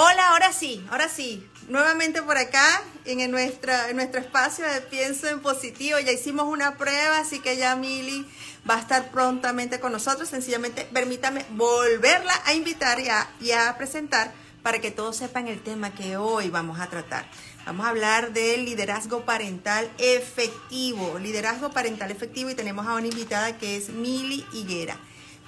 [0.00, 1.44] Hola, ahora sí, ahora sí.
[1.66, 5.98] Nuevamente por acá en, nuestro espacio de Pienso en Positivo.
[5.98, 8.24] Ya hicimos una prueba, así que ya Mili
[8.70, 10.28] va a estar prontamente con nosotros.
[10.28, 13.00] Sencillamente permítame volverla a invitar
[13.40, 14.32] y a, presentar
[14.62, 17.28] para que todos sepan el tema que hoy vamos a tratar.
[17.66, 21.18] Vamos a hablar del liderazgo parental efectivo.
[21.18, 24.96] Liderazgo parental efectivo y tenemos a una invitada que es Mili Higuera.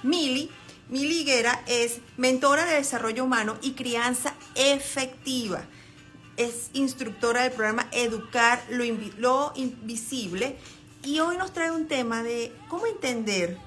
[0.03, 0.51] Mili
[0.91, 5.63] Mili Higuera es mentora de desarrollo humano y crianza efectiva.
[6.37, 8.83] Es instructora del programa Educar lo,
[9.17, 10.57] lo Invisible
[11.03, 13.57] y hoy nos trae un tema de cómo entender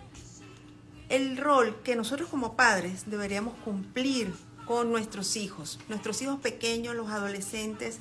[1.08, 4.32] el rol que nosotros como padres deberíamos cumplir
[4.66, 7.98] con nuestros hijos, nuestros hijos pequeños, los adolescentes,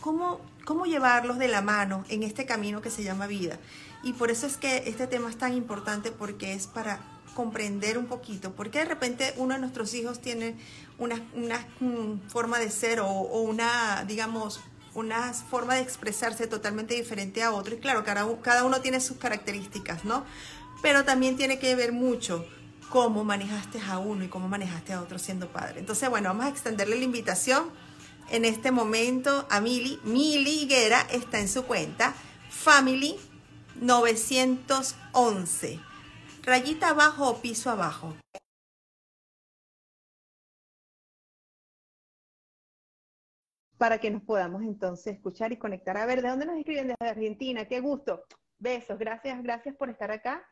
[0.00, 3.58] cómo, cómo llevarlos de la mano en este camino que se llama vida.
[4.02, 7.00] Y por eso es que este tema es tan importante porque es para
[7.36, 10.56] comprender un poquito, porque de repente uno de nuestros hijos tiene
[10.98, 11.16] una,
[11.80, 14.60] mm, forma de ser o, una, digamos,
[14.94, 17.74] una forma de expresarse totalmente diferente a otro.
[17.74, 20.24] Y claro, cada, cada uno tiene sus características, ¿no?
[20.80, 22.46] Pero también tiene que ver mucho
[22.88, 25.80] cómo manejaste a uno y cómo manejaste a otro siendo padre.
[25.80, 27.68] Entonces, bueno, vamos a extenderle la invitación
[28.30, 30.00] en este momento a Mili.
[30.04, 32.14] Mili Higuera está en su cuenta,
[32.48, 33.16] Family
[33.74, 35.80] 911
[36.46, 38.14] rayita abajo o piso abajo.
[43.76, 45.98] Para que nos podamos entonces escuchar y conectar.
[45.98, 46.88] A ver, ¿de dónde nos escriben?
[46.88, 47.66] Desde Argentina.
[47.66, 48.24] Qué gusto.
[48.58, 48.98] Besos.
[48.98, 50.42] Gracias, gracias por estar acá.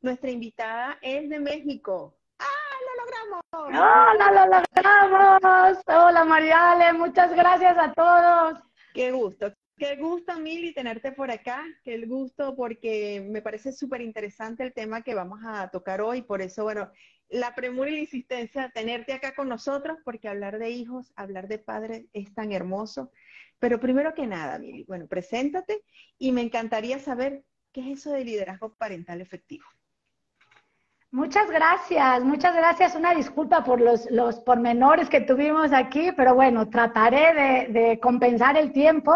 [0.00, 2.16] Nuestra invitada es de México.
[2.38, 3.42] ¡Ah, lo logramos!
[3.52, 5.82] ¡Hola, lo logramos!
[5.86, 6.92] Hola, Mariale.
[6.92, 8.62] Muchas gracias a todos.
[8.94, 9.52] Qué gusto.
[9.78, 11.64] Qué gusto, Mili, tenerte por acá.
[11.84, 16.22] Qué gusto porque me parece súper interesante el tema que vamos a tocar hoy.
[16.22, 16.90] Por eso, bueno,
[17.28, 21.60] la premura y la insistencia, tenerte acá con nosotros, porque hablar de hijos, hablar de
[21.60, 23.12] padres es tan hermoso.
[23.60, 25.84] Pero primero que nada, Mili, bueno, preséntate
[26.18, 29.64] y me encantaría saber qué es eso de liderazgo parental efectivo.
[31.10, 32.94] Muchas gracias, muchas gracias.
[32.94, 38.58] Una disculpa por los, los pormenores que tuvimos aquí, pero bueno, trataré de, de compensar
[38.58, 39.14] el tiempo.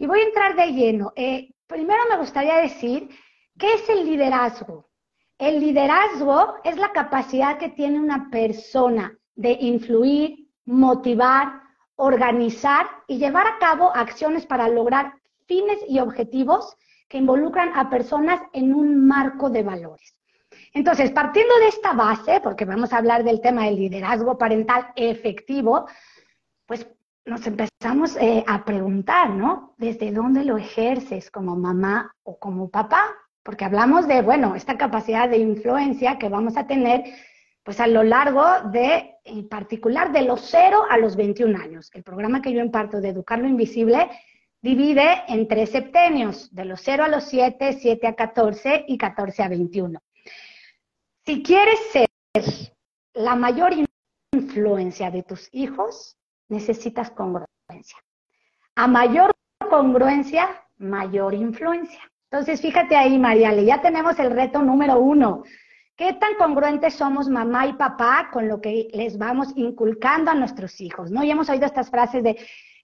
[0.00, 1.12] Y voy a entrar de lleno.
[1.14, 3.10] Eh, primero me gustaría decir,
[3.58, 4.88] ¿qué es el liderazgo?
[5.36, 11.52] El liderazgo es la capacidad que tiene una persona de influir, motivar,
[11.96, 15.12] organizar y llevar a cabo acciones para lograr
[15.46, 20.16] fines y objetivos que involucran a personas en un marco de valores.
[20.72, 25.86] Entonces, partiendo de esta base, porque vamos a hablar del tema del liderazgo parental efectivo,
[26.64, 26.86] pues
[27.24, 29.74] nos empezamos eh, a preguntar, ¿no?
[29.78, 33.04] ¿Desde dónde lo ejerces como mamá o como papá?
[33.42, 37.04] Porque hablamos de, bueno, esta capacidad de influencia que vamos a tener
[37.62, 41.90] pues a lo largo de, en particular, de los 0 a los 21 años.
[41.92, 44.10] El programa que yo imparto de Educar lo Invisible
[44.62, 49.42] divide en tres septenios, de los 0 a los 7, 7 a 14 y 14
[49.42, 50.00] a 21.
[51.24, 52.08] Si quieres ser
[53.14, 53.72] la mayor
[54.32, 56.16] influencia de tus hijos,
[56.50, 57.98] necesitas congruencia.
[58.74, 59.32] A mayor
[59.68, 62.00] congruencia, mayor influencia.
[62.30, 65.42] Entonces, fíjate ahí, Mariale, ya tenemos el reto número uno.
[65.96, 70.80] ¿Qué tan congruentes somos mamá y papá con lo que les vamos inculcando a nuestros
[70.80, 71.10] hijos?
[71.10, 71.22] ¿No?
[71.22, 72.36] Y hemos oído estas frases de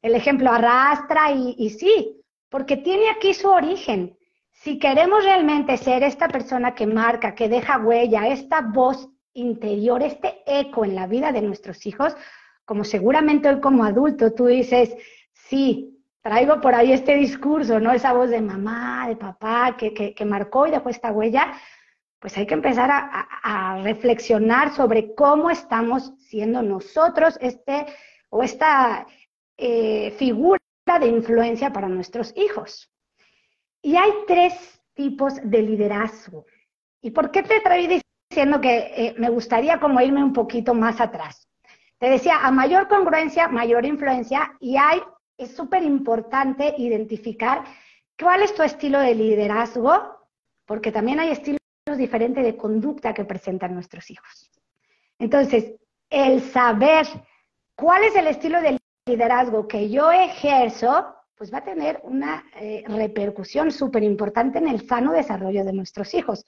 [0.03, 4.17] el ejemplo arrastra y, y sí, porque tiene aquí su origen.
[4.53, 10.43] Si queremos realmente ser esta persona que marca, que deja huella, esta voz interior, este
[10.47, 12.17] eco en la vida de nuestros hijos,
[12.67, 14.95] como seguramente hoy como adulto tú dices,
[15.33, 17.93] sí, traigo por ahí este discurso, ¿no?
[17.93, 21.55] Esa voz de mamá, de papá, que, que, marcó y dejó esta huella,
[22.19, 27.87] pues hay que empezar a, reflexionar sobre cómo estamos siendo nosotros este
[28.31, 29.07] o esta
[29.57, 30.59] eh, figura
[30.99, 32.91] de influencia para nuestros hijos.
[33.81, 36.47] Y hay tres tipos de liderazgo.
[37.01, 41.01] ¿Y por qué te traí diciendo que eh, me gustaría como irme un poquito más
[41.01, 41.46] atrás?
[41.99, 45.01] Te decía, a mayor congruencia, mayor influencia, y hay,
[45.39, 47.65] es súper importante identificar
[48.19, 50.17] cuál es tu estilo de liderazgo,
[50.67, 51.61] porque también hay estilos
[51.97, 54.51] diferentes de conducta que presentan nuestros hijos.
[55.19, 55.75] Entonces,
[56.11, 57.07] el saber
[57.75, 62.83] cuál es el estilo de liderazgo que yo ejerzo, pues va a tener una eh,
[62.87, 66.45] repercusión súper importante en el sano desarrollo de nuestros hijos.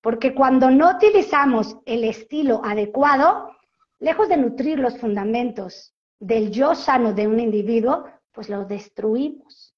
[0.00, 3.56] Porque cuando no utilizamos el estilo adecuado,
[4.02, 9.74] lejos de nutrir los fundamentos del yo sano de un individuo, pues los destruimos.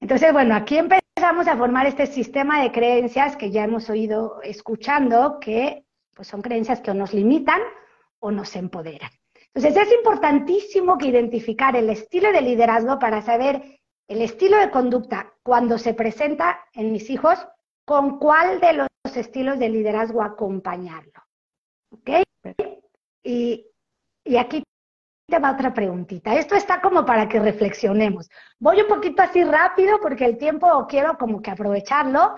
[0.00, 5.38] Entonces, bueno, aquí empezamos a formar este sistema de creencias que ya hemos oído escuchando,
[5.40, 7.60] que pues son creencias que o nos limitan
[8.18, 9.10] o nos empoderan.
[9.54, 15.32] Entonces es importantísimo que identificar el estilo de liderazgo para saber el estilo de conducta
[15.44, 17.38] cuando se presenta en mis hijos,
[17.84, 21.22] con cuál de los estilos de liderazgo acompañarlo.
[21.90, 22.10] ¿Ok?
[23.24, 23.66] Y,
[24.38, 24.62] aquí
[25.26, 26.34] te va otra preguntita.
[26.34, 28.28] Esto está como para que reflexionemos.
[28.60, 32.34] Voy un poquito así rápido porque el tiempo quiero como que aprovecharlo.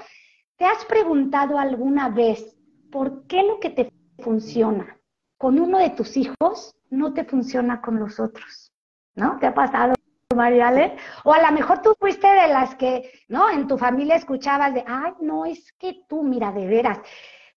[0.57, 2.57] ¿Te has preguntado alguna vez
[2.91, 3.93] por qué lo que te
[4.23, 4.97] funciona
[5.37, 8.73] con uno de tus hijos no te funciona con los otros,
[9.15, 9.39] ¿no?
[9.39, 9.95] ¿Te ha pasado,
[10.35, 10.97] Mariale?
[11.25, 13.51] O a lo mejor tú fuiste de las que, ¿no?
[13.51, 17.01] En tu familia escuchabas de, ay, no, es que tú, mira, de veras,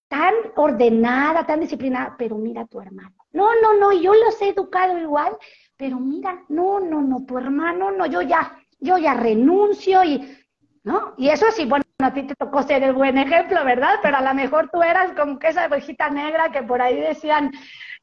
[0.07, 3.18] tan ordenada, tan disciplinada, pero mira tu hermano.
[3.31, 5.37] No, no, no, yo los he educado igual,
[5.77, 10.37] pero mira, no, no, no, tu hermano, no, yo ya, yo ya renuncio y,
[10.83, 11.13] ¿no?
[11.17, 13.99] Y eso sí, bueno, a ti te tocó ser el buen ejemplo, ¿verdad?
[14.01, 17.51] Pero a lo mejor tú eras como que esa ovejita negra que por ahí decían,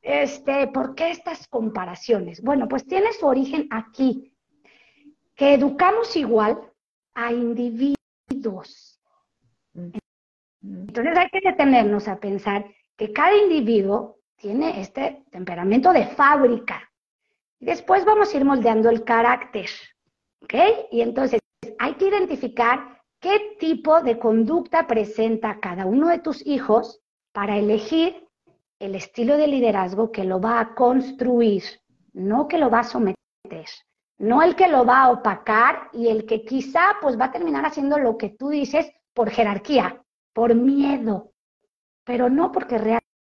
[0.02, 2.43] este, ¿por qué estas comparaciones?
[2.43, 4.32] Bueno, pues tiene su origen aquí,
[5.34, 6.58] que educamos igual
[7.14, 9.00] a individuos.
[10.62, 16.82] Entonces hay que detenernos a pensar que cada individuo tiene este temperamento de fábrica.
[17.58, 19.68] Y después vamos a ir moldeando el carácter.
[20.42, 20.54] ¿Ok?
[20.92, 21.40] Y entonces
[21.78, 27.00] hay que identificar qué tipo de conducta presenta cada uno de tus hijos
[27.32, 28.26] para elegir
[28.78, 31.62] el estilo de liderazgo que lo va a construir,
[32.12, 33.16] no que lo va a someter,
[34.18, 37.64] no el que lo va a opacar y el que quizá pues va a terminar
[37.64, 40.02] haciendo lo que tú dices por jerarquía,
[40.34, 41.32] por miedo,
[42.04, 42.78] pero no porque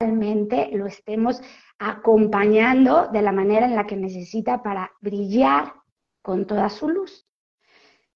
[0.00, 1.42] realmente lo estemos
[1.78, 5.72] acompañando de la manera en la que necesita para brillar
[6.22, 7.26] con toda su luz.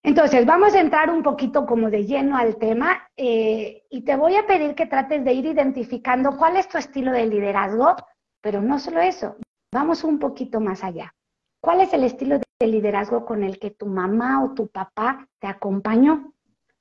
[0.04, 4.36] Entonces, vamos a entrar un poquito como de lleno al tema eh, y te voy
[4.36, 7.96] a pedir que trates de ir identificando cuál es tu estilo de liderazgo,
[8.40, 9.36] pero no solo eso,
[9.72, 11.14] vamos un poquito más allá.
[11.60, 15.46] ¿Cuál es el estilo de liderazgo con el que tu mamá o tu papá te
[15.46, 16.32] acompañó?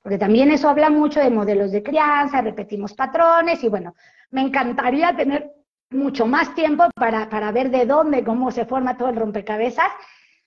[0.02, 3.94] Porque también eso habla mucho de modelos de crianza, repetimos patrones y bueno,
[4.30, 5.52] me encantaría tener
[5.90, 9.88] mucho más tiempo para, para ver de dónde, cómo se forma todo el rompecabezas,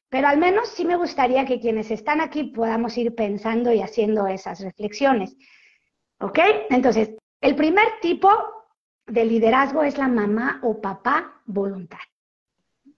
[0.10, 4.28] pero al menos sí me gustaría que quienes están aquí podamos ir pensando y haciendo
[4.28, 5.36] esas reflexiones.
[6.20, 6.40] ¿Ok?
[6.70, 8.30] Entonces, el primer tipo
[9.08, 12.00] de liderazgo es la mamá o papá voluntad.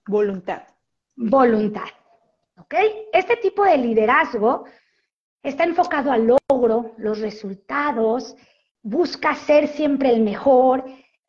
[0.07, 0.63] Voluntad.
[1.15, 1.87] Voluntad.
[2.57, 2.75] ¿Ok?
[3.11, 4.65] Este tipo de liderazgo
[5.49, 8.35] está enfocado al logro, los resultados,
[8.81, 10.83] busca ser siempre el mejor,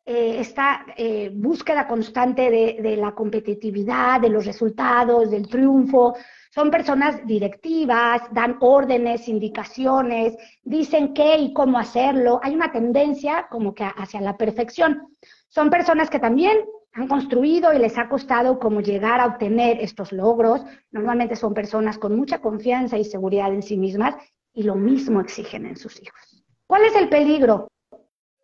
[0.05, 6.15] eh, esta eh, búsqueda constante de, la competitividad, de los resultados, del triunfo.
[6.49, 12.39] Son personas directivas, dan órdenes, indicaciones, dicen qué y cómo hacerlo.
[12.41, 15.15] Hay una tendencia como que hacia la perfección.
[15.47, 16.57] Son personas que también
[16.93, 20.61] han construido y les ha costado como llegar a obtener estos logros.
[20.91, 24.15] Normalmente son personas con mucha confianza y seguridad en sí mismas
[24.53, 26.43] y lo mismo exigen en sus hijos.
[26.67, 27.67] ¿Cuál es el peligro?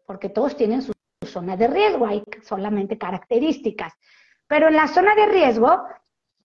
[0.06, 0.96] Porque todos tienen sus
[1.26, 3.94] zona de riesgo, hay solamente características.
[4.48, 5.84] Pero en la zona de riesgo,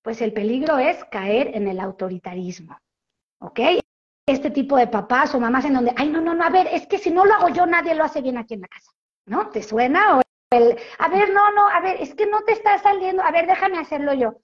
[0.03, 2.77] pues el peligro es caer en el autoritarismo.
[3.41, 3.61] ¿Ok?
[4.27, 6.87] Este tipo de papás o mamás en donde, ay, no, no, no, a ver, es
[6.87, 8.91] que si no lo hago yo, nadie lo hace bien aquí en la casa.
[9.27, 9.49] ¿No?
[9.51, 10.19] ¿Te suena?
[10.19, 10.23] O
[10.53, 13.79] a ver, no, no, a ver, es que no te está saliendo, a ver, déjame
[13.79, 14.35] hacerlo yo.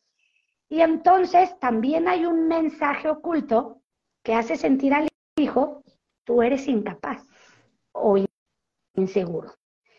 [0.69, 3.83] Y entonces también hay un mensaje oculto
[4.23, 5.83] que hace sentir al hijo,
[6.25, 7.27] tú eres incapaz
[7.91, 8.25] o
[8.95, 9.55] inseguro.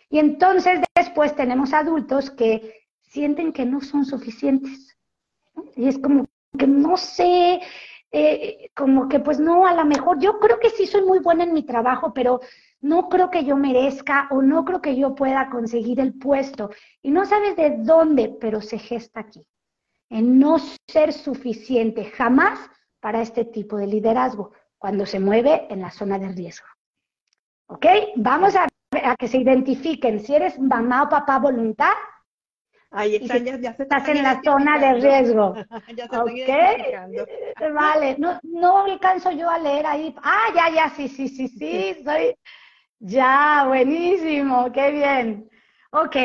[0.09, 4.97] Y entonces después tenemos adultos que sienten que no son suficientes.
[5.75, 6.25] Y es como
[6.57, 7.59] que no sé,
[8.11, 11.43] eh, como que pues no, a lo mejor yo creo que sí soy muy buena
[11.43, 12.39] en mi trabajo, pero
[12.81, 16.69] no creo que yo merezca o no creo que yo pueda conseguir el puesto.
[17.01, 19.45] Y no sabes de dónde, pero se gesta aquí,
[20.09, 20.57] en no
[20.87, 22.59] ser suficiente jamás
[22.99, 26.67] para este tipo de liderazgo, cuando se mueve en la zona de riesgo.
[27.67, 27.85] ¿Ok?
[28.15, 31.93] Vamos a a que se identifiquen si eres mamá o papá voluntad.
[32.91, 35.55] Ahí está, ya, se estás en la zona de riesgo.
[35.95, 40.15] ya se Vale, no, no alcanzo yo a leer ahí.
[40.23, 42.33] Ah, ya, ya, sí, sí, sí, sí, soy.
[42.99, 45.49] Ya, buenísimo, qué bien.
[45.91, 46.15] Ok,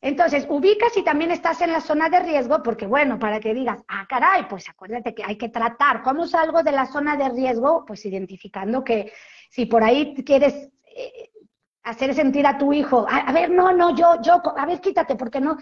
[0.00, 3.82] entonces, ubica si también estás en la zona de riesgo, porque bueno, para que digas,
[3.88, 6.02] ah, caray, pues acuérdate que hay que tratar.
[6.02, 7.84] ¿Cómo salgo de la zona de riesgo?
[7.86, 9.12] Pues identificando que
[9.50, 11.30] si por ahí quieres eh,
[11.84, 15.40] hacer sentir a tu hijo, a, ver, no, no, yo, yo, a ver, quítate, porque
[15.40, 15.56] no,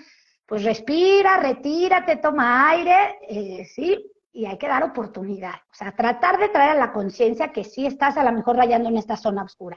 [0.45, 5.55] pues respira, retírate, toma aire, eh, sí, y hay que dar oportunidad.
[5.71, 8.89] O sea, tratar de traer a la conciencia que sí estás a lo mejor rayando
[8.89, 9.77] en esta zona oscura.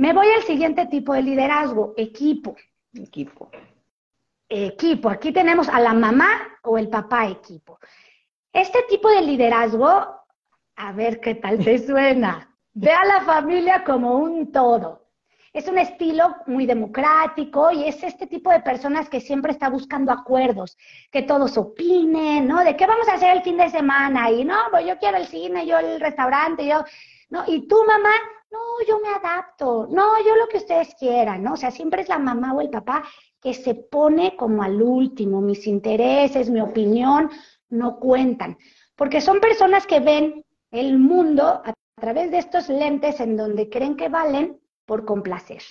[0.00, 2.56] Me voy al siguiente tipo de liderazgo, equipo.
[2.94, 3.50] Equipo.
[4.48, 5.10] equipo.
[5.10, 7.78] Aquí tenemos a la mamá o el papá equipo.
[8.50, 9.86] Este tipo de liderazgo,
[10.76, 12.50] a ver qué tal te suena.
[12.72, 15.10] Ve a la familia como un todo.
[15.52, 20.12] Es un estilo muy democrático y es este tipo de personas que siempre está buscando
[20.12, 20.78] acuerdos,
[21.10, 22.64] que todos opinen, ¿no?
[22.64, 25.26] De qué vamos a hacer el fin de semana y no, pues yo quiero el
[25.26, 26.84] cine, yo el restaurante, yo,
[27.28, 27.44] ¿no?
[27.46, 28.12] Y tú, mamá,
[28.50, 31.54] no, yo me adapto, no, yo lo que ustedes quieran, ¿no?
[31.54, 33.04] O sea, siempre es la mamá o el papá
[33.40, 37.30] que se pone como al último, mis intereses, mi opinión
[37.68, 38.58] no cuentan,
[38.96, 43.96] porque son personas que ven el mundo a través de estos lentes en donde creen
[43.96, 45.62] que valen por complacer.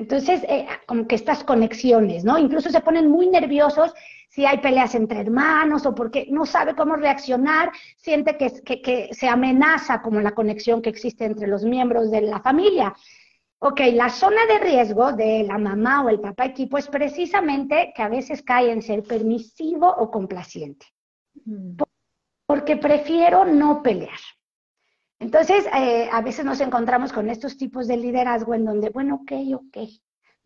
[0.00, 2.38] Entonces, eh, como que estas conexiones, ¿no?
[2.38, 3.92] Incluso se ponen muy nerviosos
[4.30, 9.28] si hay peleas entre hermanos o porque no sabe cómo reaccionar, siente que, que, se
[9.28, 12.94] amenaza como la conexión que existe entre los miembros de la familia.
[13.58, 18.02] Ok, la zona de riesgo de la mamá o el papá equipo es precisamente que
[18.02, 20.86] a veces cae en ser permisivo o complaciente.
[21.44, 21.76] Mm.
[22.46, 24.18] Porque prefiero no pelear.
[25.20, 29.32] Entonces, eh, a veces nos encontramos con estos tipos de liderazgo en donde, bueno, ok,
[29.54, 29.76] ok,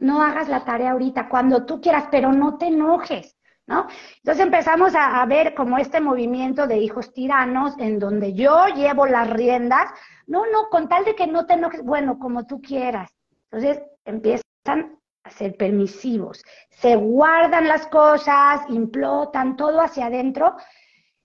[0.00, 3.36] no hagas la tarea ahorita, cuando tú quieras, pero no te enojes,
[3.68, 3.86] ¿no?
[4.16, 9.06] Entonces empezamos a, a ver como este movimiento de hijos tiranos en donde yo llevo
[9.06, 9.92] las riendas,
[10.26, 13.14] no, no, con tal de que no te enojes, bueno, como tú quieras.
[13.52, 20.56] Entonces empiezan a ser permisivos, se guardan las cosas, implotan todo hacia adentro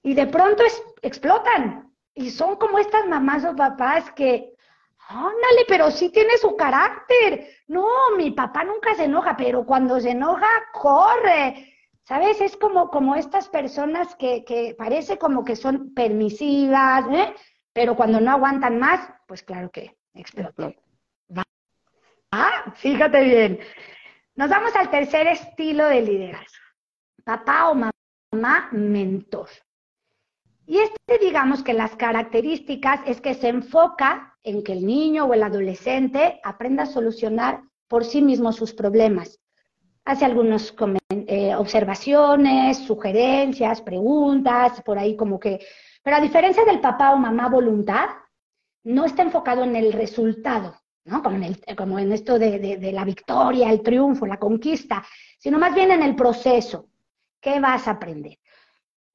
[0.04, 0.64] y de pronto
[1.02, 1.89] explotan,
[2.20, 4.54] y son como estas mamás o papás que,
[5.08, 7.48] ándale, pero sí tiene su carácter.
[7.68, 11.74] No, mi papá nunca se enoja, pero cuando se enoja, corre.
[12.04, 12.42] ¿Sabes?
[12.42, 17.34] Es como, como estas personas que, que parece como que son permisivas, ¿eh?
[17.72, 20.76] pero cuando no aguantan más, pues claro que explotan.
[22.32, 23.60] Ah, fíjate bien.
[24.36, 26.66] Nos vamos al tercer estilo de liderazgo.
[27.24, 29.48] Papá o mamá mentor.
[30.70, 35.34] Y este, digamos que las características es que se enfoca en que el niño o
[35.34, 39.40] el adolescente aprenda a solucionar por sí mismo sus problemas.
[40.06, 40.76] Hace algunas
[41.10, 45.60] eh, observaciones, sugerencias, preguntas, por ahí como que...
[46.04, 48.10] Pero a diferencia del papá o mamá voluntad,
[48.84, 51.24] no está enfocado en el resultado, ¿no?
[51.24, 55.04] Como en, el, como en esto de, de la victoria, el triunfo, la conquista,
[55.40, 56.90] sino más bien en el proceso.
[57.42, 58.38] ¿Qué vas a aprender?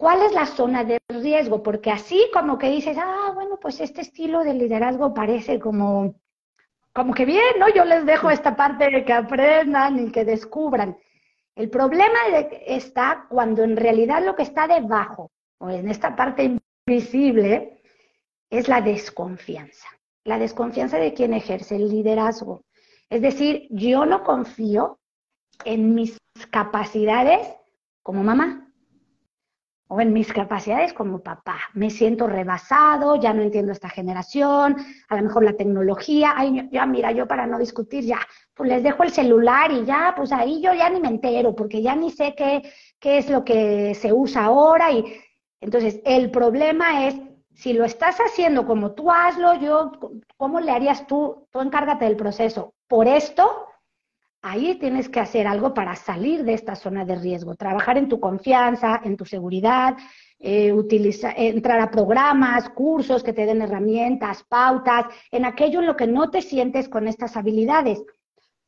[0.04, 1.62] ¿Cuál es la zona de riesgo?
[1.62, 6.16] Porque así como que dices, ah, bueno, pues este estilo de liderazgo parece como,
[6.92, 7.70] como que bien, ¿no?
[7.70, 10.98] Yo les dejo esta parte de que aprendan y que descubran.
[11.56, 12.18] El problema
[12.66, 17.80] está cuando en realidad lo que está debajo, o en esta parte invisible,
[18.50, 19.88] es la desconfianza.
[20.24, 22.66] La desconfianza de quien ejerce el liderazgo.
[23.08, 24.98] Es decir, yo no confío
[25.64, 26.18] en mis
[26.50, 27.48] capacidades
[28.02, 28.64] como mamá
[29.88, 31.58] o en mis capacidades como papá.
[31.74, 34.76] Me siento rebasado, ya no entiendo esta generación,
[35.08, 38.18] a lo mejor la tecnología, ay, ya mira, yo para no discutir ya,
[38.54, 41.82] pues les dejo el celular y ya, pues ahí yo ya ni me entero, porque
[41.82, 42.62] ya ni sé qué,
[42.98, 44.90] qué es lo que se usa ahora.
[44.92, 45.04] Y
[45.60, 47.16] entonces, el problema es,
[47.54, 49.92] si lo estás haciendo como tú hazlo, yo,
[50.36, 51.46] ¿cómo le harías tú?
[51.50, 52.74] Tú encárgate del proceso.
[52.88, 53.63] Por esto,
[54.44, 58.20] ahí tienes que hacer algo para salir de esta zona de riesgo, trabajar en tu
[58.20, 59.96] confianza, en tu seguridad,
[60.38, 60.74] eh,
[61.36, 66.30] entrar a programas, cursos que te den herramientas, pautas, en aquello en lo que no
[66.30, 68.04] te sientes con estas habilidades,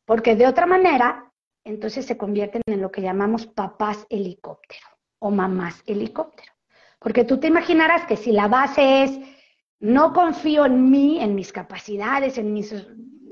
[0.07, 1.31] porque de otra manera,
[1.63, 4.87] entonces se convierten en lo que llamamos papás helicóptero
[5.19, 6.53] o mamás helicóptero.
[6.99, 9.21] Porque tú te imaginarás que si la base es
[9.79, 12.75] no confío en mí, en mis capacidades, en mis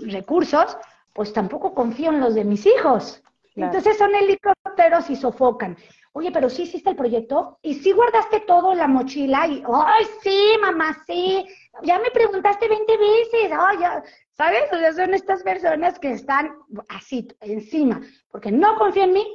[0.07, 0.77] recursos,
[1.15, 3.23] pues tampoco confío en los de mis hijos.
[3.57, 5.77] Entonces son helicópteros y sofocan.
[6.13, 10.05] Oye, pero sí hiciste el proyecto y sí guardaste todo en la mochila y, ay,
[10.23, 11.45] sí, mamá, sí,
[11.83, 14.03] ya me preguntaste 20 veces, ay, ya,
[14.33, 14.73] ¿sabes?
[14.73, 16.53] O sea, son estas personas que están
[16.89, 19.27] así, encima, porque no confío en mí,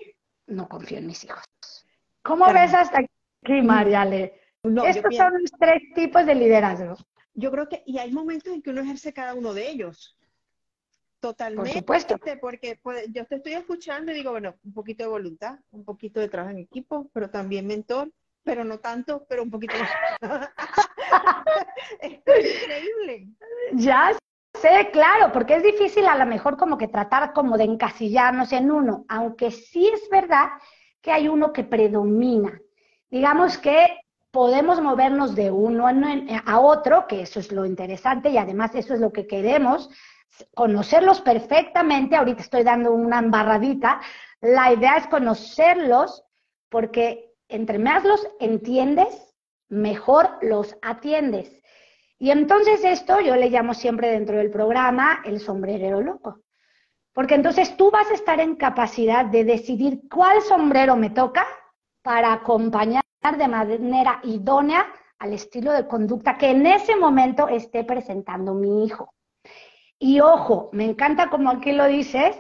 [0.48, 1.44] no confío en mis hijos.
[2.24, 4.40] ¿Cómo ves hasta aquí, Mariale?
[4.64, 6.96] Estos son los tres tipos de liderazgo.
[7.34, 10.18] Yo creo que, y hay momentos en que uno ejerce cada uno de ellos.
[11.20, 11.72] Totalmente.
[11.72, 12.16] Por supuesto.
[12.40, 16.20] Porque pues, yo te estoy escuchando y digo, bueno, un poquito de voluntad, un poquito
[16.20, 18.12] de trabajo en equipo, pero también mentor,
[18.44, 19.90] pero no tanto, pero un poquito más.
[22.02, 22.14] es
[22.64, 23.28] increíble.
[23.74, 24.18] Ya
[24.58, 28.72] sé, claro, porque es difícil a lo mejor como que tratar como de encasillarnos en
[28.72, 30.50] uno, aunque sí es verdad
[31.02, 32.60] que hay uno que predomina.
[33.10, 34.00] Digamos que
[34.32, 39.00] podemos movernos de uno a otro, que eso es lo interesante y además eso es
[39.00, 39.90] lo que queremos,
[40.56, 44.00] conocerlos perfectamente, ahorita estoy dando una embarradita
[44.42, 46.24] La idea es conocerlos
[46.70, 49.34] porque entre más los entiendes,
[49.70, 51.52] mejor los atiendes.
[52.20, 56.42] Y entonces esto yo le llamo siempre dentro del programa el sombrerero loco.
[57.14, 61.46] Porque entonces tú vas a estar en capacidad de decidir cuál sombrero me toca
[62.02, 63.04] para acompañar
[63.38, 64.86] de manera idónea
[65.18, 69.14] al estilo de conducta que en ese momento esté presentando mi hijo.
[70.00, 72.40] Y ojo, me encanta como aquí lo dices,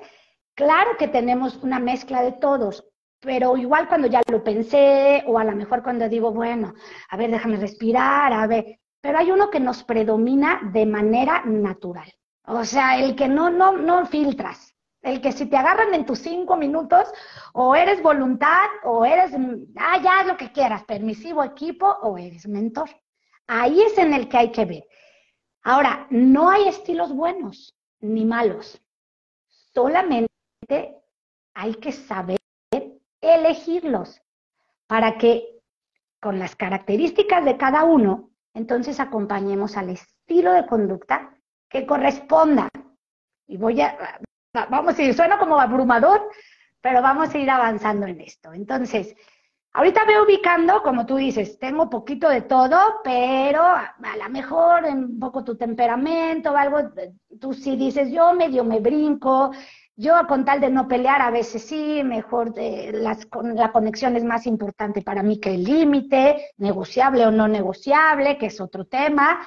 [0.55, 2.85] claro que tenemos una mezcla de todos,
[3.19, 6.73] pero igual cuando ya lo pensé o a lo mejor cuando digo, bueno,
[7.09, 12.09] a ver, déjame respirar, a ver, pero hay uno que nos predomina de manera natural.
[12.45, 14.73] O sea, el que no, no, no filtras.
[15.01, 17.11] El que si te agarran en tus cinco minutos,
[17.53, 19.31] o eres voluntad, o eres,
[19.77, 22.89] ah, ya lo que quieras, permisivo equipo, o eres mentor.
[23.47, 24.83] Ahí es en el que hay que ver.
[25.63, 28.81] Ahora, no hay estilos buenos ni malos.
[29.47, 30.29] Solamente
[31.53, 32.39] hay que saber
[33.21, 34.21] elegirlos
[34.87, 35.59] para que
[36.19, 41.35] con las características de cada uno entonces acompañemos al estilo de conducta
[41.69, 42.69] que corresponda.
[43.47, 44.19] Y voy a,
[44.69, 46.29] vamos a ir, suena como abrumador,
[46.81, 48.53] pero vamos a ir avanzando en esto.
[48.53, 49.15] Entonces,
[49.73, 55.19] ahorita veo ubicando, como tú dices, tengo poquito de todo, pero a lo mejor un
[55.19, 56.91] poco tu temperamento o algo,
[57.39, 59.51] tú sí dices, yo medio me brinco,
[59.95, 64.23] yo con tal de no pelear, a veces sí, mejor de las, la conexión es
[64.23, 69.45] más importante para mí que el límite, negociable o no negociable, que es otro tema.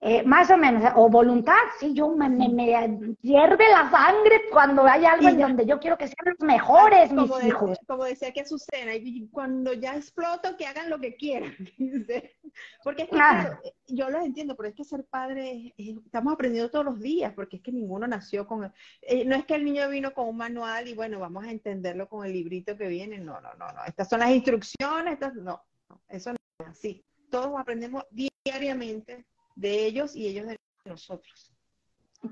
[0.00, 4.86] Eh, más o menos, o voluntad, sí, yo me, me, me, hierve la sangre cuando
[4.86, 7.76] hay algo en donde yo quiero que sean los mejores mis hijos.
[7.84, 11.52] como decía que Azucena, y cuando ya exploto, que hagan lo que quieran.
[12.84, 13.58] porque es que, claro,
[13.88, 17.62] yo los entiendo, pero es que ser padre, estamos aprendiendo todos los días, porque es
[17.62, 20.94] que ninguno nació con, eh, no es que el niño vino con un manual y
[20.94, 24.20] bueno, vamos a entenderlo con el librito que viene, no, no, no, no, estas son
[24.20, 27.04] las instrucciones, estas, no, no, eso no es así.
[27.30, 29.26] Todos aprendemos diariamente
[29.58, 31.52] de ellos y ellos de nosotros.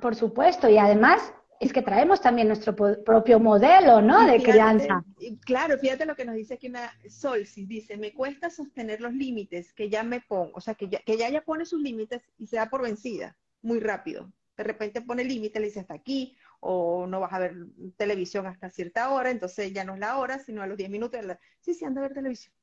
[0.00, 4.26] Por supuesto, y además es que traemos también nuestro propio modelo, ¿no?
[4.26, 5.02] de crianza.
[5.44, 9.72] Claro, fíjate lo que nos dice aquí una Solsis, dice, me cuesta sostener los límites
[9.72, 12.46] que ya me pongo, o sea, que ya, que ya, ya pone sus límites y
[12.46, 14.30] se da por vencida muy rápido.
[14.56, 17.54] De repente pone límite, le dice hasta aquí, o no vas a ver
[17.96, 21.20] televisión hasta cierta hora, entonces ya no es la hora, sino a los 10 minutos.
[21.60, 22.54] Sí, sí, anda a ver televisión.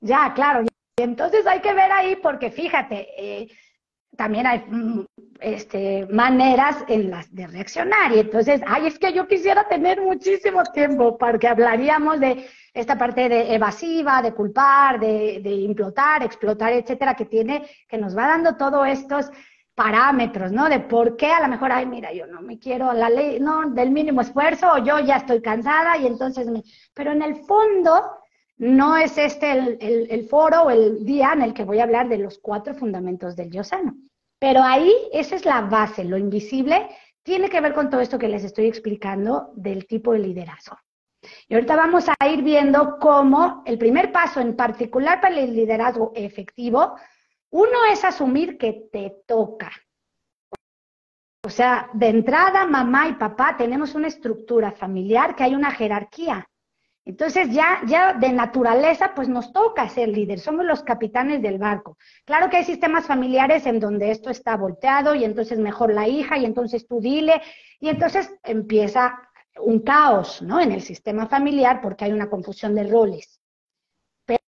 [0.00, 0.62] Ya, claro.
[0.62, 3.48] Y entonces hay que ver ahí, porque fíjate, eh,
[4.16, 5.04] también hay mm,
[5.40, 8.12] este, maneras en las de reaccionar.
[8.12, 13.28] Y entonces, ay, es que yo quisiera tener muchísimo tiempo porque hablaríamos de esta parte
[13.28, 18.56] de evasiva, de culpar, de, de implotar, explotar, etcétera, que tiene, que nos va dando
[18.56, 19.30] todos estos
[19.76, 20.68] parámetros, ¿no?
[20.68, 23.70] De por qué a lo mejor, ay, mira, yo no me quiero la ley, no,
[23.70, 26.62] del mínimo esfuerzo, o yo ya estoy cansada y entonces me...
[26.94, 28.16] Pero en el fondo,
[28.58, 32.08] no es este el, el, foro o el día en el que voy a hablar
[32.08, 33.94] de los cuatro fundamentos del yo sano.
[34.38, 36.88] Pero ahí esa es la base, lo invisible
[37.26, 40.78] tiene que ver con todo esto que les estoy explicando del tipo de liderazgo.
[41.48, 46.12] Y ahorita vamos a ir viendo cómo el primer paso en particular para el liderazgo
[46.14, 46.94] efectivo,
[47.50, 49.72] uno es asumir que te toca.
[51.42, 56.48] O sea, de entrada, mamá y papá tenemos una estructura familiar que hay una jerarquía.
[57.06, 61.96] Entonces ya, ya de naturaleza, pues nos toca ser líder, somos los capitanes del barco.
[62.24, 66.36] Claro que hay sistemas familiares en donde esto está volteado y entonces mejor la hija
[66.36, 67.40] y entonces tú dile
[67.78, 69.20] y entonces empieza
[69.60, 70.60] un caos, ¿no?
[70.60, 73.40] En el sistema familiar porque hay una confusión de roles.
[74.24, 74.40] Pero,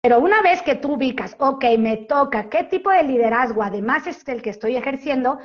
[0.00, 4.26] pero una vez que tú ubicas, ok, me toca, ¿qué tipo de liderazgo además es
[4.28, 5.40] el que estoy ejerciendo?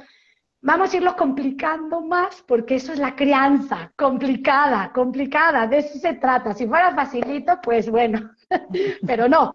[0.62, 6.16] Vamos a irlo complicando más porque eso es la crianza, complicada, complicada, de eso se
[6.16, 6.54] trata.
[6.54, 8.32] Si fuera facilito, pues bueno,
[9.08, 9.54] pero no.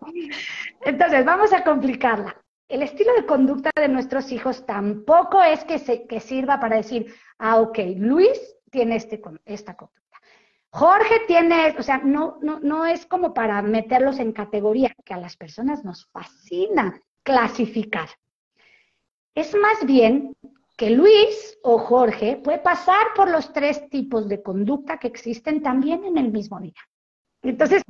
[0.81, 2.35] Entonces, vamos a complicarla.
[2.69, 7.15] El estilo de conducta de nuestros hijos tampoco es que, se, que sirva para decir,
[7.39, 8.41] ah, ok, Luis
[8.71, 10.01] tiene este, esta conducta.
[10.71, 15.19] Jorge tiene, o sea, no, no, no es como para meterlos en categoría, que a
[15.19, 18.09] las personas nos fascina clasificar.
[19.35, 20.35] Es más bien
[20.77, 26.05] que Luis o Jorge puede pasar por los tres tipos de conducta que existen también
[26.05, 26.75] en el mismo día.
[27.43, 27.83] Entonces,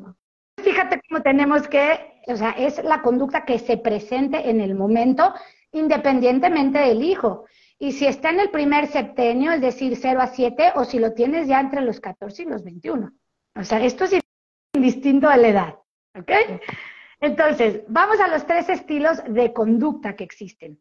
[0.62, 5.32] fíjate cómo tenemos que, o sea, es la conducta que se presente en el momento
[5.72, 7.46] independientemente del hijo.
[7.78, 11.12] Y si está en el primer septenio, es decir, 0 a 7, o si lo
[11.12, 13.12] tienes ya entre los 14 y los 21.
[13.56, 14.20] O sea, esto es
[14.74, 15.74] indistinto de la edad.
[16.16, 16.30] ¿Ok?
[17.20, 20.78] Entonces, vamos a los tres estilos de conducta que existen.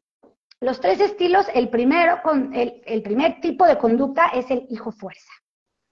[0.63, 2.21] Los tres estilos, el primero,
[2.54, 5.34] el, primer tipo de conducta es el hijo fuerza,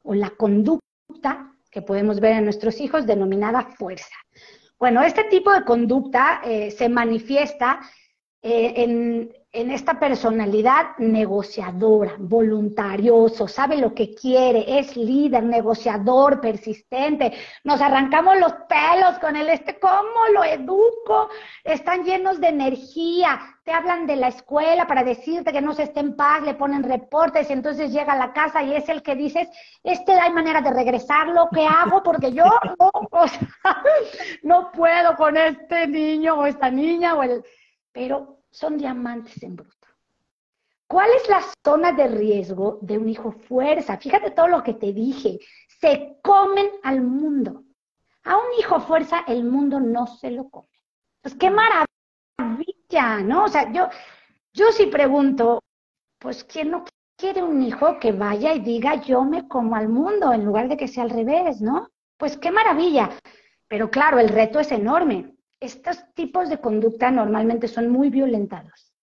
[0.01, 4.15] o la conducta que podemos ver en nuestros hijos denominada fuerza.
[4.79, 7.81] Bueno, este tipo de conducta eh, se manifiesta
[8.41, 17.33] eh, en, en esta personalidad negociadora, voluntarioso, sabe lo que quiere, es líder, negociador, persistente.
[17.65, 21.29] Nos arrancamos los pelos con el este, ¿cómo lo educo?
[21.65, 25.99] Están llenos de energía, te hablan de la escuela para decirte que no se esté
[25.99, 29.49] en paz, le ponen reportes entonces llega a la casa y es el que dices,
[29.83, 32.01] este hay manera de regresarlo, ¿qué hago?
[32.03, 32.45] Porque yo
[32.79, 32.91] no,
[34.43, 37.43] no puedo con este niño o esta niña o el...
[37.93, 39.87] Pero son diamantes en bruto.
[40.87, 43.97] ¿Cuál es la zona de riesgo de un hijo fuerza?
[43.97, 45.39] Fíjate todo lo que te dije.
[45.67, 47.63] Se comen al mundo.
[48.25, 50.67] A un hijo fuerza el mundo no se lo come.
[51.21, 53.45] Pues qué maravilla, ¿no?
[53.45, 53.87] O sea, yo,
[54.51, 55.63] yo sí pregunto,
[56.19, 56.83] pues ¿quién no
[57.15, 60.75] quiere un hijo que vaya y diga yo me como al mundo en lugar de
[60.75, 61.89] que sea al revés, ¿no?
[62.17, 63.09] Pues qué maravilla.
[63.69, 68.93] Pero claro, el reto es enorme estos tipos de conducta normalmente son muy violentados.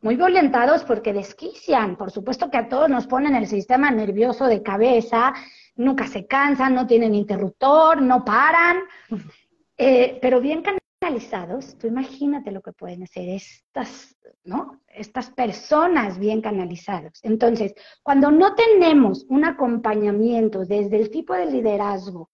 [0.00, 1.96] Muy violentados porque desquician.
[1.96, 5.34] Por supuesto que a todos nos ponen el sistema nervioso de cabeza,
[5.76, 8.78] nunca se cansan, no tienen interruptor, no paran.
[9.78, 10.62] Eh, pero bien
[11.02, 14.80] canalizados, tú imagínate lo que pueden hacer estas, ¿no?
[14.88, 17.20] Estas personas bien canalizadas.
[17.22, 22.30] Entonces, cuando no tenemos un acompañamiento desde el tipo de liderazgo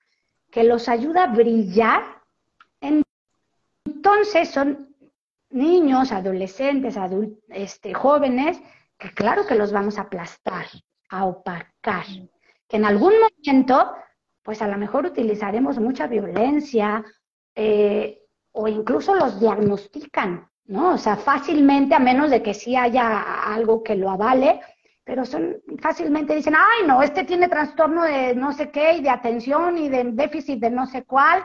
[0.53, 2.22] que los ayuda a brillar,
[4.03, 4.97] entonces son
[5.51, 6.99] niños, adolescentes,
[7.51, 8.61] este, jóvenes,
[8.99, 10.67] que claro que los vamos a aplastar,
[11.09, 12.05] a opacar,
[12.67, 13.93] que en algún momento,
[14.43, 17.05] pues a lo mejor utilizaremos mucha violencia
[17.55, 18.19] eh,
[18.51, 20.95] o incluso los diagnostican, ¿no?
[20.95, 23.23] O sea, fácilmente, a menos de que sí haya
[23.55, 24.63] algo que lo avale,
[25.05, 29.11] pero son fácilmente dicen, ay, no, este tiene trastorno de no sé qué y de
[29.11, 31.45] atención y de déficit de no sé cuál,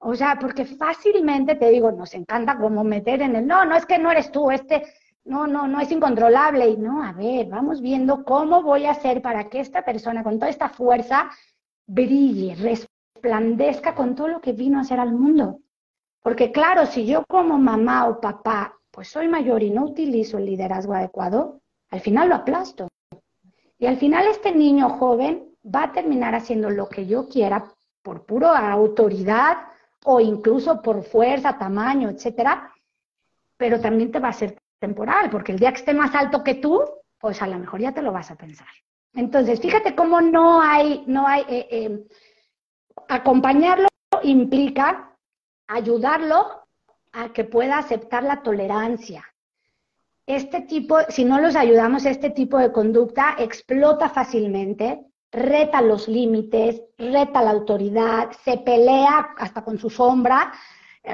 [0.00, 3.84] o sea, porque fácilmente te digo, nos encanta como meter en el, no, no es
[3.84, 4.84] que no eres tú, este,
[5.24, 6.68] no, no, no es incontrolable.
[6.68, 10.38] Y no, a ver, vamos viendo cómo voy a hacer para que esta persona con
[10.38, 11.30] toda esta fuerza
[11.86, 15.60] brille, resplandezca con todo lo que vino a hacer al mundo.
[16.22, 20.46] Porque claro, si yo como mamá o papá, pues soy mayor y no utilizo el
[20.46, 22.88] liderazgo adecuado, al final lo aplasto.
[23.78, 28.26] Y al final este niño joven va a terminar haciendo lo que yo quiera por
[28.26, 29.58] pura autoridad,
[30.04, 32.72] o incluso por fuerza, tamaño, etcétera,
[33.56, 36.54] pero también te va a ser temporal, porque el día que esté más alto que
[36.54, 36.82] tú,
[37.18, 38.68] pues a lo mejor ya te lo vas a pensar.
[39.14, 42.06] Entonces, fíjate cómo no hay, no hay, eh, eh,
[43.08, 43.88] acompañarlo
[44.22, 45.16] implica
[45.66, 46.64] ayudarlo
[47.12, 49.24] a que pueda aceptar la tolerancia.
[50.26, 56.82] Este tipo, si no los ayudamos, este tipo de conducta explota fácilmente, reta los límites,
[56.96, 60.52] reta la autoridad, se pelea hasta con su sombra,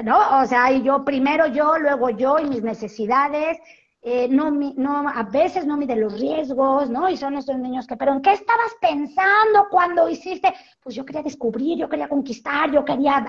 [0.03, 0.41] ¿no?
[0.41, 3.57] O sea, y yo primero yo, luego yo y mis necesidades,
[4.01, 7.09] eh, no, no, a veces no mide los riesgos, ¿no?
[7.09, 10.53] Y son estos niños que, pero ¿en qué estabas pensando cuando hiciste?
[10.79, 13.25] Pues yo quería descubrir, yo quería conquistar, yo quería...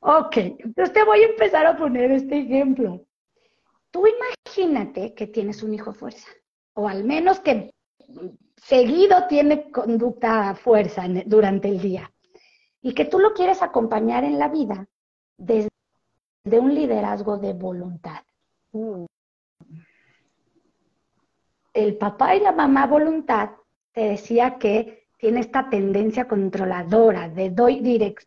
[0.00, 3.06] Ok, entonces te voy a empezar a poner este ejemplo.
[3.90, 6.28] Tú imagínate que tienes un hijo fuerza,
[6.74, 7.70] o al menos que
[8.62, 12.10] seguido tiene conducta fuerza durante el día
[12.82, 14.86] y que tú lo quieres acompañar en la vida
[15.36, 15.68] desde
[16.44, 18.22] un liderazgo de voluntad.
[18.72, 19.04] Mm.
[21.72, 23.50] El papá y la mamá voluntad
[23.92, 28.26] te decía que tiene esta tendencia controladora de doy direct,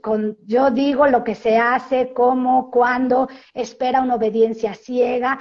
[0.00, 5.38] con, yo digo lo que se hace, cómo, cuándo, espera una obediencia ciega,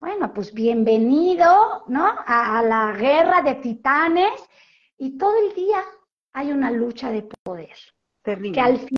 [0.00, 2.14] bueno, pues bienvenido, ¿no?
[2.26, 4.32] A, la guerra de titanes
[4.96, 5.82] y todo el día
[6.32, 7.76] hay una lucha de poder.
[8.22, 8.52] Terrible.
[8.52, 8.88] Que al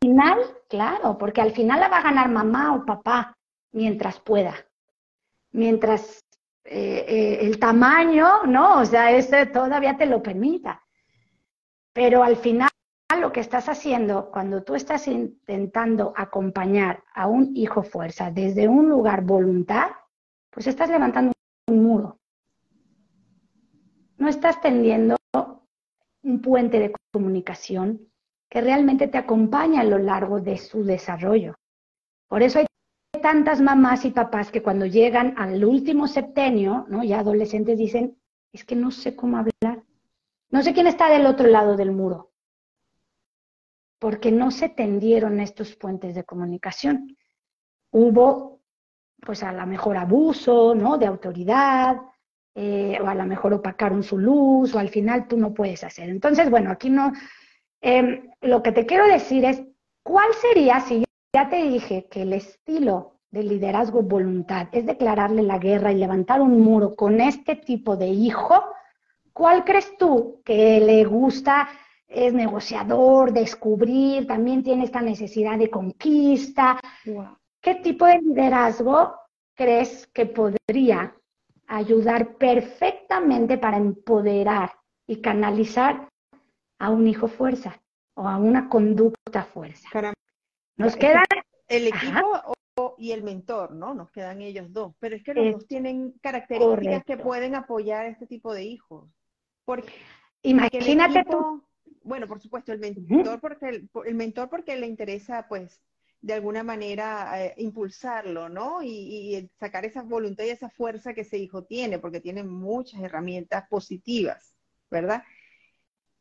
[0.00, 3.36] final, claro, porque al final la va a ganar mamá o papá
[3.72, 4.54] mientras pueda.
[5.50, 6.20] Mientras
[6.64, 8.80] eh, eh, el tamaño, ¿no?
[8.80, 10.80] O sea, eso todavía te lo permita.
[11.92, 12.70] Pero al final
[13.20, 18.88] lo que estás haciendo cuando tú estás intentando acompañar a un hijo fuerza desde un
[18.88, 19.88] lugar voluntad,
[20.56, 21.32] pues estás levantando
[21.66, 22.18] un muro.
[24.16, 25.18] No estás tendiendo
[26.22, 28.08] un puente de comunicación
[28.48, 31.56] que realmente te acompaña a lo largo de su desarrollo.
[32.26, 32.66] Por eso hay
[33.20, 37.04] tantas mamás y papás que cuando llegan al último septenio, ¿no?
[37.04, 38.16] ya adolescentes dicen,
[38.50, 39.84] es que no sé cómo hablar,
[40.48, 42.32] no sé quién está del otro lado del muro,
[43.98, 47.14] porque no se tendieron estos puentes de comunicación.
[47.90, 48.55] Hubo
[49.26, 50.96] pues a lo mejor abuso, ¿no?
[50.96, 51.96] De autoridad,
[52.54, 56.08] eh, o a lo mejor opacaron su luz, o al final tú no puedes hacer.
[56.08, 57.12] Entonces, bueno, aquí no,
[57.80, 59.62] em, lo que te quiero decir es,
[60.02, 65.58] ¿cuál sería, si ya te dije que el estilo de liderazgo voluntad es declararle la
[65.58, 68.62] guerra y levantar un muro con este tipo de hijo,
[69.32, 71.68] ¿cuál crees tú que le gusta?
[72.08, 76.80] Es negociador, descubrir, también tiene esta necesidad de conquista.
[77.66, 79.12] ¿Qué tipo de liderazgo
[79.56, 81.16] crees que podría
[81.66, 84.70] ayudar perfectamente para empoderar
[85.04, 86.08] y canalizar
[86.78, 87.82] a un hijo fuerza
[88.14, 89.88] o a una conducta fuerza?
[90.76, 91.24] Nos queda
[91.66, 92.54] el equipo
[92.98, 93.94] y el mentor, ¿no?
[93.94, 98.10] Nos quedan ellos dos, pero es que los dos tienen características que pueden apoyar a
[98.10, 99.10] este tipo de hijos.
[99.64, 99.92] Porque
[100.42, 101.64] imagínate tú.
[102.04, 105.82] Bueno, por supuesto, el mentor porque el, mentor porque le interesa, pues,
[106.20, 108.82] de alguna manera eh, impulsarlo, ¿no?
[108.82, 113.68] Y, sacar esa voluntad y esa fuerza que ese hijo tiene, porque tiene muchas herramientas
[113.68, 114.54] positivas,
[114.90, 115.22] ¿verdad?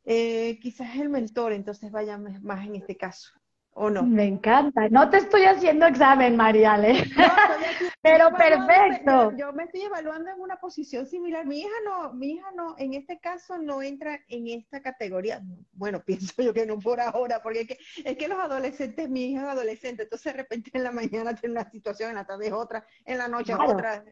[0.06, 3.32] Eh, quizás el mentor entonces vaya más en este caso.
[3.78, 4.04] ¿O no?
[4.04, 4.88] Me encanta.
[4.90, 6.94] No te estoy haciendo examen, Mariale.
[8.02, 9.34] Pero perfecto.
[9.36, 11.46] Yo, me estoy evaluando en una posición similar.
[11.46, 15.42] Mi hija no, mi hija no, en este caso no entra en esta categoría.
[15.74, 19.32] Bueno, pienso yo que no por ahora, porque es que, es que los adolescentes, mi
[19.32, 22.54] hija es adolescente, entonces de repente en la mañana tiene una situación, en la tarde
[22.54, 24.06] otra, en la noche otra.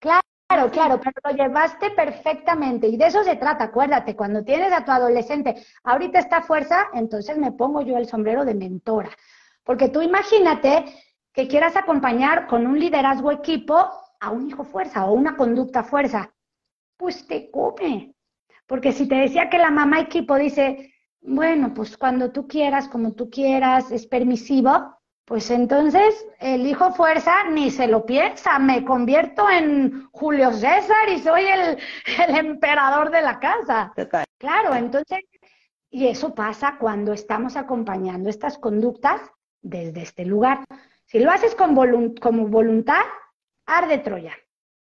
[0.00, 0.29] Claro.
[0.50, 2.88] Claro, claro, pero lo llevaste perfectamente.
[2.88, 7.38] Y de eso se trata, acuérdate, cuando tienes a tu adolescente, ahorita está fuerza, entonces
[7.38, 9.10] me pongo yo el sombrero de mentora,
[9.62, 10.84] porque tú imagínate
[11.32, 13.76] que quieras acompañar con un liderazgo equipo
[14.18, 16.34] a un hijo fuerza o una conducta fuerza,
[16.96, 18.14] pues te come,
[18.66, 23.12] porque si te decía que la mamá equipo dice, bueno, pues cuando tú quieras, como
[23.12, 24.99] tú quieras, es permisivo,
[25.30, 31.20] pues entonces el hijo fuerza ni se lo piensa, me convierto en Julio César y
[31.20, 31.78] soy el,
[32.36, 33.92] emperador de la casa.
[34.38, 35.20] Claro, entonces,
[35.88, 39.20] y eso pasa cuando estamos acompañando estas conductas
[39.62, 40.64] desde este lugar.
[41.06, 41.76] Si lo haces con
[42.16, 43.02] como voluntad,
[43.66, 44.34] arde Troya.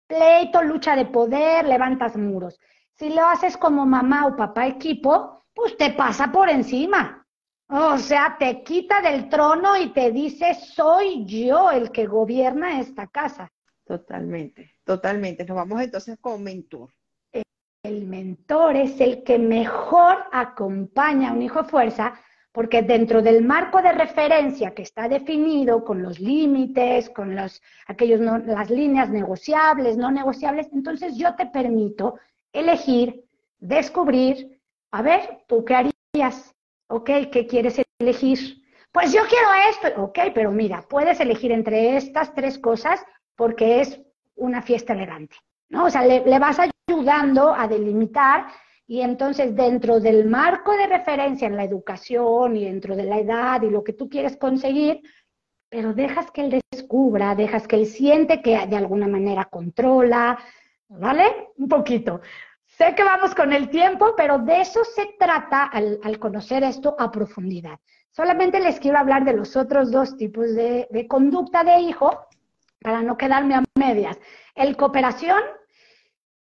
[0.07, 2.59] Pleito, lucha de poder, levantas muros.
[2.95, 7.28] Si lo haces como mamá o papá equipo, pues te pasa por encima.
[7.71, 13.07] O sea, te quita del trono y te dice, soy yo el que gobierna esta
[13.09, 13.53] casa.
[13.85, 15.45] Totalmente, totalmente.
[15.45, 16.91] Nos vamos entonces con mentor.
[17.83, 22.19] El mentor es el que mejor acompaña a un hijo fuerza,
[22.53, 28.21] porque dentro del marco de referencia que está definido con los límites, con los, aquellos
[28.21, 32.19] las líneas negociables, no negociables, entonces yo te permito
[32.53, 33.25] elegir,
[33.59, 36.55] descubrir, a ver, ¿tú qué harías?
[36.89, 38.63] Ok, ¿qué quieres elegir?
[38.93, 40.03] Pues yo quiero esto.
[40.03, 43.05] Ok, pero mira, puedes elegir entre estas tres cosas
[43.37, 44.01] porque es
[44.37, 45.37] una fiesta elegante,
[45.69, 45.85] ¿no?
[45.85, 48.47] O sea, le, vas ayudando a delimitar
[48.87, 53.61] y entonces dentro del marco de referencia en la educación y dentro de la edad
[53.63, 55.03] y lo que tú quieres conseguir,
[55.69, 60.39] pero dejas que él descubra, dejas que él siente que de alguna manera controla,
[60.89, 61.51] ¿vale?
[61.59, 62.23] Un poquito.
[62.79, 67.11] Sé que vamos con el tiempo, pero de eso se trata al, conocer esto a
[67.11, 67.81] profundidad.
[68.13, 72.29] Solamente les quiero hablar de los otros dos tipos de, conducta de hijo
[72.81, 74.17] para no quedarme a medias.
[74.55, 75.41] El cooperación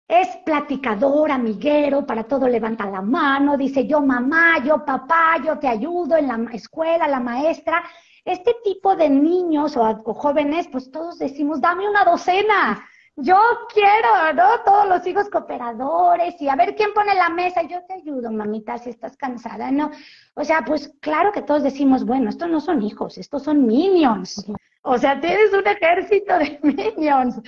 [0.08, 5.68] es platicador, amiguero, para todo levanta la mano, dice yo mamá, yo papá, yo te
[5.68, 7.84] ayudo en la escuela, la maestra.
[8.26, 13.38] Este tipo de niños o jóvenes, pues todos decimos, dame una docena, yo
[13.72, 14.64] quiero, ¿no?
[14.66, 17.62] Todos los hijos cooperadores y a ver quién pone la mesa.
[17.64, 19.92] Yo te ayudo, mamita, si estás cansada, ¿no?
[20.34, 24.46] O sea, pues claro que todos decimos, bueno, estos no son hijos, estos son minions.
[24.82, 26.60] O sea, tienes un ejército de
[26.98, 27.40] minions.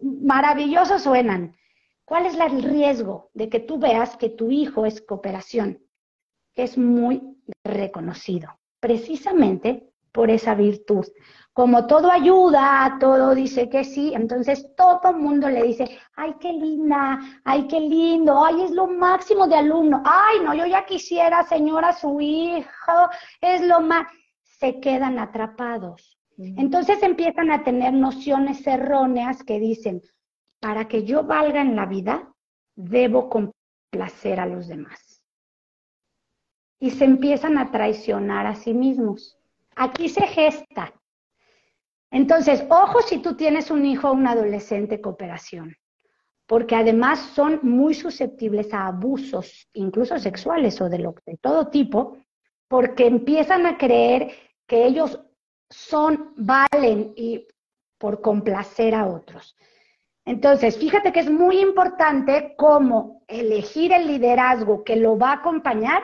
[0.00, 1.56] Maravillosos suenan.
[2.04, 5.80] ¿Cuál es el riesgo de que tú veas que tu hijo es cooperación?
[6.54, 11.06] Es muy reconocido, precisamente por esa virtud
[11.58, 16.52] como todo ayuda, todo dice que sí, entonces todo el mundo le dice, ay, qué
[16.52, 21.42] linda, ay, qué lindo, ay, es lo máximo de alumno, ay, no, yo ya quisiera,
[21.42, 24.06] señora, su hijo, es lo más,
[24.44, 26.16] se quedan atrapados.
[26.38, 30.00] Entonces empiezan a tener nociones erróneas que dicen,
[30.60, 32.32] para que yo valga en la vida,
[32.76, 35.24] debo complacer a los demás.
[36.78, 39.36] Y se empiezan a traicionar a sí mismos.
[39.74, 40.92] Aquí se gesta
[42.10, 45.76] entonces, ojo si tú tienes un hijo o un adolescente cooperación,
[46.46, 52.16] porque además son muy susceptibles a abusos, incluso sexuales o de, de todo tipo,
[52.66, 54.32] porque empiezan a creer
[54.66, 55.20] que ellos
[55.68, 57.46] son, valen y
[57.98, 59.56] por complacer a otros.
[60.24, 66.02] Entonces, fíjate que es muy importante cómo elegir el liderazgo que lo va a acompañar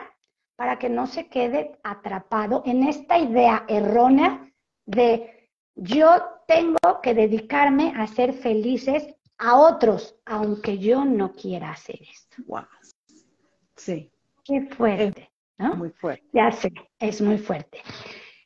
[0.55, 4.51] para que no se quede atrapado en esta idea errónea
[4.85, 5.34] de
[5.75, 12.37] yo tengo que dedicarme a ser felices a otros, aunque yo no quiera hacer esto.
[12.47, 12.65] Wow.
[13.75, 14.11] Sí.
[14.43, 15.75] Qué fuerte, ¿no?
[15.75, 16.23] Muy fuerte.
[16.31, 17.81] Ya sé, es muy fuerte.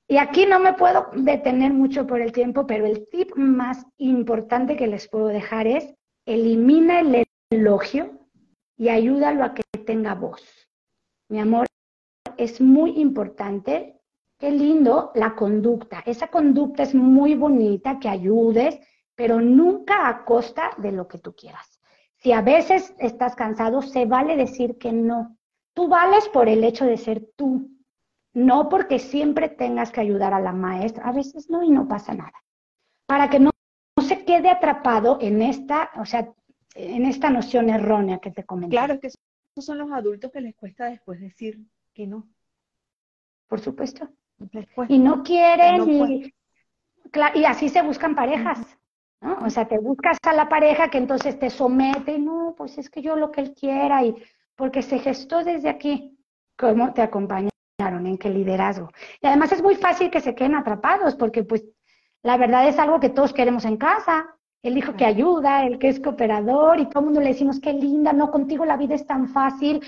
[0.07, 4.75] Y aquí no me puedo detener mucho por el tiempo, pero el tip más importante
[4.75, 5.93] que les puedo dejar es
[6.25, 8.17] elimina el elogio
[8.77, 10.41] y ayúdalo a que tenga voz.
[11.27, 11.67] Mi amor,
[12.37, 13.98] es muy importante.
[14.39, 16.01] Qué lindo la conducta.
[16.05, 18.79] Esa conducta es muy bonita, que ayudes,
[19.13, 21.81] pero nunca a costa de lo que tú quieras.
[22.15, 25.37] Si a veces estás cansado, se vale decir que no.
[25.73, 27.69] Tú vales por el hecho de ser tú,
[28.33, 31.03] no porque siempre tengas que ayudar a la maestra.
[31.05, 32.41] A veces no y no pasa nada.
[33.05, 33.51] Para que no,
[33.97, 36.33] no se quede atrapado en esta, o sea,
[36.75, 38.77] en esta noción errónea que te comenté.
[38.77, 41.59] Claro, es que esos son los adultos que les cuesta después decir
[41.93, 42.29] que no.
[43.49, 44.09] Por supuesto.
[44.39, 44.89] Después.
[44.89, 46.33] Y no quieren, No y,
[47.35, 48.59] y así se buscan parejas,
[49.21, 49.37] ¿no?
[49.45, 52.89] O sea, te buscas a la pareja que entonces te somete, y no, pues es
[52.89, 54.15] que yo lo que él quiera, y
[54.55, 56.17] porque se gestó desde aquí,
[56.57, 58.89] cómo te acompañaron, en qué liderazgo.
[59.21, 61.65] Y además es muy fácil que se queden atrapados, porque pues
[62.23, 64.35] la verdad es algo que todos queremos en casa.
[64.61, 67.71] El hijo que ayuda, el que es cooperador, y todo el mundo le decimos, qué
[67.71, 69.81] linda, no, contigo la vida es tan fácil.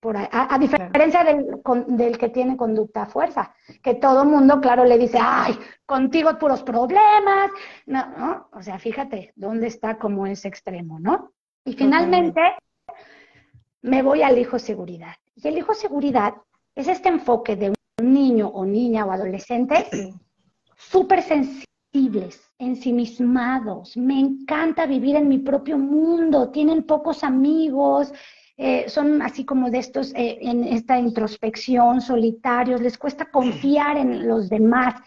[0.00, 0.26] Por ahí.
[0.32, 4.60] A, a diferencia del, con- del que tiene conducta a fuerza, que todo el mundo,
[4.60, 7.50] claro, le dice, ay, contigo puros problemas.
[7.86, 11.32] No, no, o sea, fíjate dónde está como ese extremo, ¿no?
[11.64, 12.40] Y finalmente
[13.82, 15.14] me voy al hijo seguridad.
[15.36, 16.34] Y el hijo seguridad
[16.74, 19.86] es este enfoque de un niño o niña o adolescente
[20.76, 23.96] súper sensibles, ensimismados.
[23.96, 26.50] Me encanta vivir en mi propio mundo.
[26.50, 28.12] Tienen pocos amigos,
[28.60, 34.26] eh, son así como de estos eh, en esta introspección, solitarios, les cuesta confiar en
[34.26, 35.00] los demás.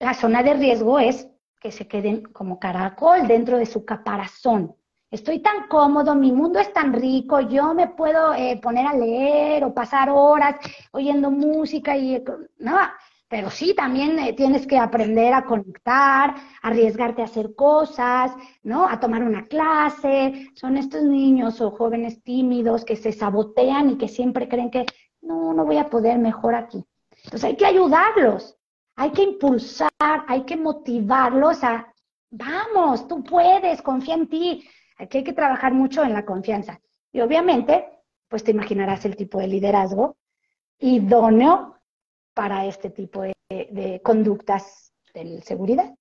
[0.00, 1.28] La zona de riesgo es
[1.60, 4.74] que se queden como caracol dentro de su caparazón.
[5.12, 9.62] Estoy tan cómodo, mi mundo es tan rico, yo me puedo eh, poner a leer
[9.62, 10.56] o pasar horas
[10.90, 12.20] oyendo música y
[12.58, 12.76] no,
[13.28, 18.88] pero sí también eh, tienes que aprender a conectar, a arriesgarte a hacer cosas, ¿no?
[18.88, 20.50] A tomar una clase.
[20.54, 24.86] Son estos niños o jóvenes tímidos que se sabotean y que siempre creen que
[25.22, 26.84] no, no voy a poder mejor aquí.
[27.24, 28.56] Entonces hay que ayudarlos,
[28.94, 29.90] hay que impulsar,
[30.28, 31.92] hay que motivarlos a,
[32.30, 34.68] vamos, tú puedes, confía en ti.
[34.98, 36.80] Aquí hay que trabajar mucho en la confianza.
[37.12, 37.88] Y obviamente,
[38.28, 40.16] pues te imaginarás el tipo de liderazgo
[40.78, 41.75] idóneo
[42.36, 45.94] para este tipo de, de conductas de seguridad.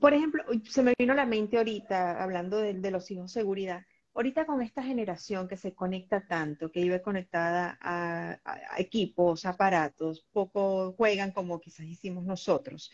[0.00, 3.82] Por ejemplo, se me vino a la mente ahorita, hablando de, de los hijos seguridad,
[4.14, 9.46] ahorita con esta generación que se conecta tanto, que vive conectada a, a- a equipos,
[9.46, 12.90] aparatos, poco juegan como quizás hicimos nosotros.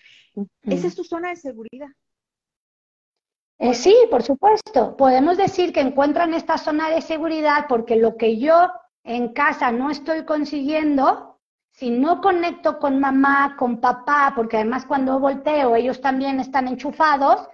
[0.63, 1.89] Esa es tu zona de seguridad.
[3.59, 4.97] Eh, sí, por supuesto.
[4.97, 8.69] Podemos decir que encuentran esta zona de seguridad porque lo que yo
[9.05, 11.34] en casa no estoy consiguiendo,
[11.75, 17.49] si no conecto con mamá, con papá, porque además cuando volteo ellos también están enchufados,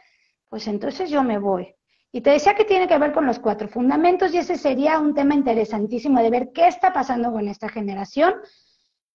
[0.50, 1.74] pues entonces yo me voy.
[2.12, 5.14] Y te decía que tiene que ver con los cuatro fundamentos y ese sería un
[5.14, 8.34] tema interesantísimo de ver qué está pasando con esta generación,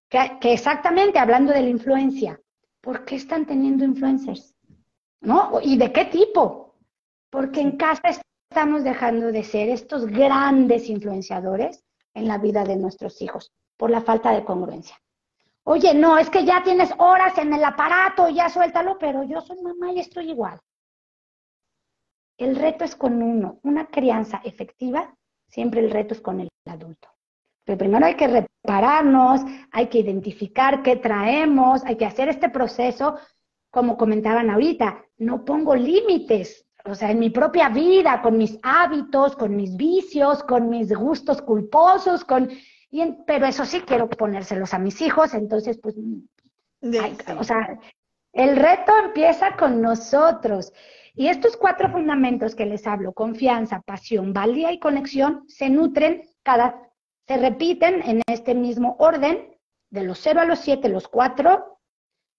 [0.09, 2.39] que, que exactamente hablando de la influencia,
[2.81, 4.55] ¿por qué están teniendo influencers?
[5.21, 5.59] ¿No?
[5.61, 6.77] ¿Y de qué tipo?
[7.29, 8.01] Porque en casa
[8.49, 11.83] estamos dejando de ser estos grandes influenciadores
[12.15, 14.97] en la vida de nuestros hijos por la falta de congruencia.
[15.63, 19.61] Oye, no, es que ya tienes horas en el aparato, ya suéltalo, pero yo soy
[19.61, 20.59] mamá y estoy igual.
[22.37, 25.15] El reto es con uno, una crianza efectiva,
[25.47, 27.07] siempre el reto es con el adulto.
[27.63, 33.17] Pero primero hay que repararnos, hay que identificar qué traemos, hay que hacer este proceso,
[33.71, 39.35] como comentaban ahorita, no pongo límites, o sea, en mi propia vida, con mis hábitos,
[39.35, 42.49] con mis vicios, con mis gustos culposos, con,
[42.95, 45.95] y en- pero eso sí quiero ponérselos a mis hijos, entonces pues
[47.01, 47.79] Ay, o sea,
[48.33, 50.71] el reto empieza con nosotros.
[51.15, 56.79] Y estos cuatro fundamentos que les hablo, confianza, pasión, valía y conexión, se nutren cada,
[57.27, 59.57] se repiten en este mismo orden,
[59.89, 61.79] de los 0 a los 7, los cuatro,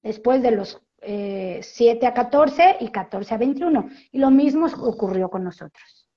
[0.02, 3.88] después de los eh, 7 a 14 y 14 a 21.
[4.12, 6.08] Y lo mismo ocurrió con nosotros.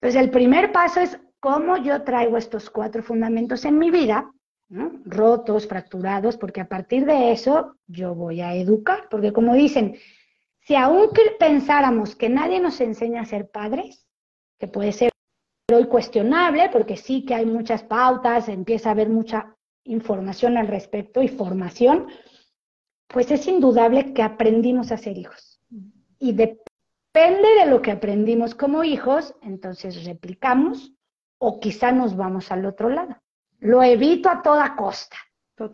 [0.00, 4.30] Entonces, el primer paso es cómo yo traigo estos cuatro fundamentos en mi vida,
[5.04, 9.96] rotos, fracturados, porque a partir de eso yo voy a educar, porque como dicen,
[10.60, 14.06] si aún pensáramos que nadie nos enseña a ser padres,
[14.58, 15.10] que puede ser
[15.72, 21.22] hoy cuestionable, porque sí que hay muchas pautas, empieza a haber mucha información al respecto
[21.22, 22.06] y formación,
[23.08, 25.60] pues es indudable que aprendimos a ser hijos.
[26.18, 30.92] Y depende de lo que aprendimos como hijos, entonces replicamos
[31.42, 33.16] o quizá nos vamos al otro lado.
[33.60, 35.16] Lo evito a toda costa.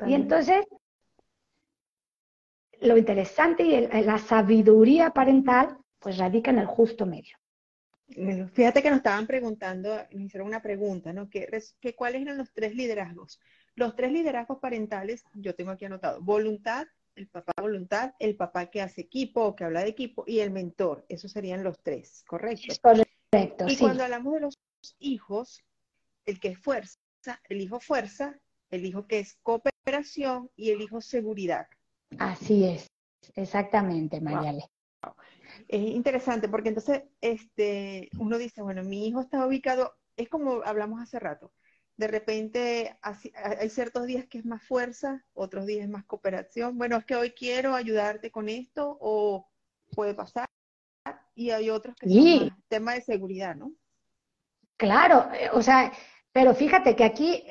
[0.07, 0.65] Y entonces,
[2.81, 7.37] lo interesante y la sabiduría parental, pues radica en el justo medio.
[8.53, 11.29] Fíjate que nos estaban preguntando, nos hicieron una pregunta, ¿no?
[11.29, 11.49] ¿Qué,
[11.97, 13.41] ¿Cuáles eran los tres liderazgos?
[13.75, 16.87] Los tres liderazgos parentales, yo tengo aquí anotado, voluntad,
[17.17, 20.53] el papá voluntad, el papá que hace equipo o que habla de equipo y el
[20.53, 21.05] mentor.
[21.09, 22.75] Esos serían los tres, ¿correcto?
[22.81, 23.65] Correcto.
[23.69, 24.59] Y cuando hablamos de los
[24.99, 25.65] hijos,
[26.27, 27.01] el que es fuerza,
[27.49, 28.39] el hijo fuerza,
[28.71, 31.67] el hijo que es cooperación y el hijo seguridad.
[32.19, 32.87] Así es,
[33.35, 34.65] exactamente, Mariale.
[35.69, 41.01] Es interesante porque entonces este, uno dice, bueno, mi hijo está ubicado, es como hablamos
[41.01, 41.53] hace rato,
[41.97, 46.77] de repente hay ciertos días que es más fuerza, otros días es más cooperación.
[46.77, 49.49] Bueno, es que hoy quiero ayudarte con esto o
[49.95, 50.47] puede pasar.
[51.35, 53.73] Y hay otros que son más tema de seguridad, ¿no?
[54.77, 55.93] Claro, eh, o sea,
[56.33, 57.45] pero fíjate que aquí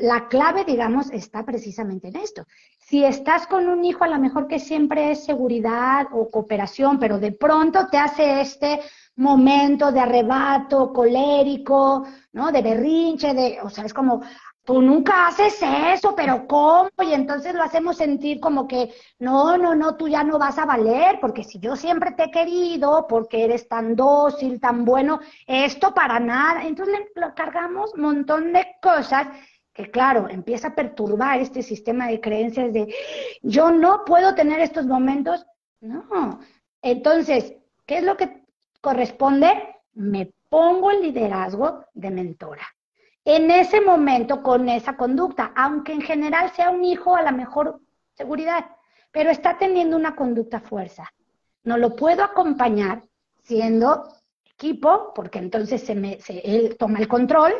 [0.00, 2.46] la clave, digamos, está precisamente en esto.
[2.78, 7.18] Si estás con un hijo, a lo mejor que siempre es seguridad o cooperación, pero
[7.18, 8.80] de pronto te hace este
[9.16, 12.50] momento de arrebato colérico, ¿no?
[12.50, 14.22] De berrinche, de, o sea, es como,
[14.64, 16.90] tú nunca haces eso, pero ¿cómo?
[17.02, 20.66] Y entonces lo hacemos sentir como que, no, no, no, tú ya no vas a
[20.66, 25.94] valer, porque si yo siempre te he querido, porque eres tan dócil, tan bueno, esto
[25.94, 26.64] para nada.
[26.64, 29.28] Entonces le cargamos un montón de cosas
[29.72, 32.94] que, claro, empieza a perturbar este sistema de creencias de,
[33.42, 35.46] yo no puedo tener estos momentos.
[35.80, 36.40] No.
[36.82, 37.54] Entonces,
[37.86, 38.44] ¿qué es lo que
[38.80, 39.48] corresponde?
[39.94, 42.66] Me pongo el liderazgo de mentora
[43.24, 47.80] en ese momento con esa conducta, aunque en general sea un hijo a la mejor
[48.14, 48.66] seguridad,
[49.12, 51.08] pero está teniendo una conducta fuerza.
[51.62, 53.02] No lo puedo acompañar
[53.42, 54.04] siendo
[54.44, 57.52] equipo, porque entonces se me, él toma el control,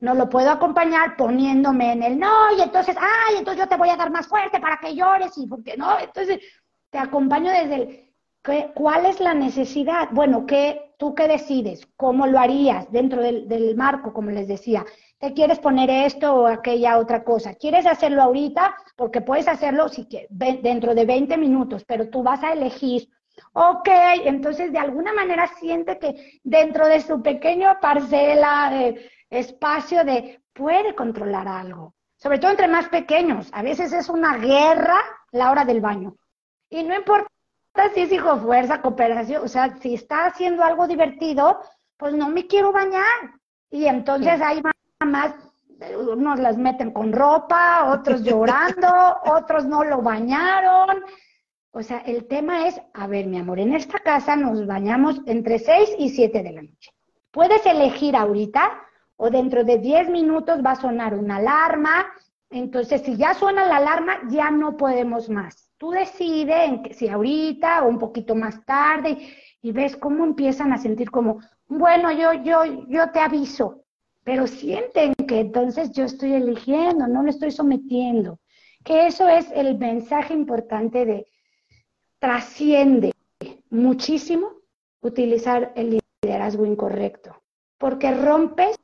[0.00, 3.88] no lo puedo acompañar poniéndome en el no, y entonces, ay, entonces yo te voy
[3.88, 6.40] a dar más fuerte para que llores, y porque no, entonces
[6.90, 8.07] te acompaño desde el,
[8.74, 10.08] ¿Cuál es la necesidad?
[10.10, 11.86] Bueno, ¿qué, ¿tú qué decides?
[11.96, 14.86] ¿Cómo lo harías dentro del, marco, como les decía?
[15.18, 17.54] ¿Te quieres poner esto o aquella otra cosa?
[17.54, 18.74] ¿Quieres hacerlo ahorita?
[18.96, 23.08] Porque puedes hacerlo si dentro de 20 minutos, pero tú vas a elegir.
[23.52, 23.88] Ok,
[24.24, 30.94] entonces de alguna manera siente que dentro de su pequeña parcela de espacio de puede
[30.94, 31.94] controlar algo.
[32.16, 33.50] Sobre todo entre más pequeños.
[33.52, 34.98] A veces es una guerra
[35.32, 36.16] la hora del baño.
[36.70, 37.28] Y no importa
[37.94, 41.60] si es hijo fuerza, cooperación, o sea, si está haciendo algo divertido,
[41.96, 43.38] pues no me quiero bañar.
[43.70, 44.62] Y entonces hay
[45.00, 45.34] mamás,
[45.96, 48.88] unos las meten con ropa, otros llorando,
[49.24, 51.04] otros no lo bañaron.
[51.70, 55.58] O sea, el tema es, a ver, mi amor, en esta casa nos bañamos entre
[55.58, 56.90] 6 y 7 de la noche.
[57.30, 58.80] Puedes elegir ahorita
[59.16, 62.06] o dentro de 10 minutos va a sonar una alarma.
[62.50, 67.88] Entonces, si ya suena la alarma, ya no podemos más Tú decides si ahorita o
[67.88, 69.16] un poquito más tarde
[69.62, 73.84] y, ves cómo empiezan a sentir como, bueno, yo, yo, yo te aviso,
[74.24, 78.40] pero sienten que entonces yo estoy eligiendo, no lo estoy sometiendo.
[78.84, 81.26] Que eso es el mensaje importante de
[82.18, 83.12] trasciende
[83.70, 84.50] muchísimo
[85.00, 87.40] utilizar el liderazgo incorrecto,
[87.78, 88.76] porque rompes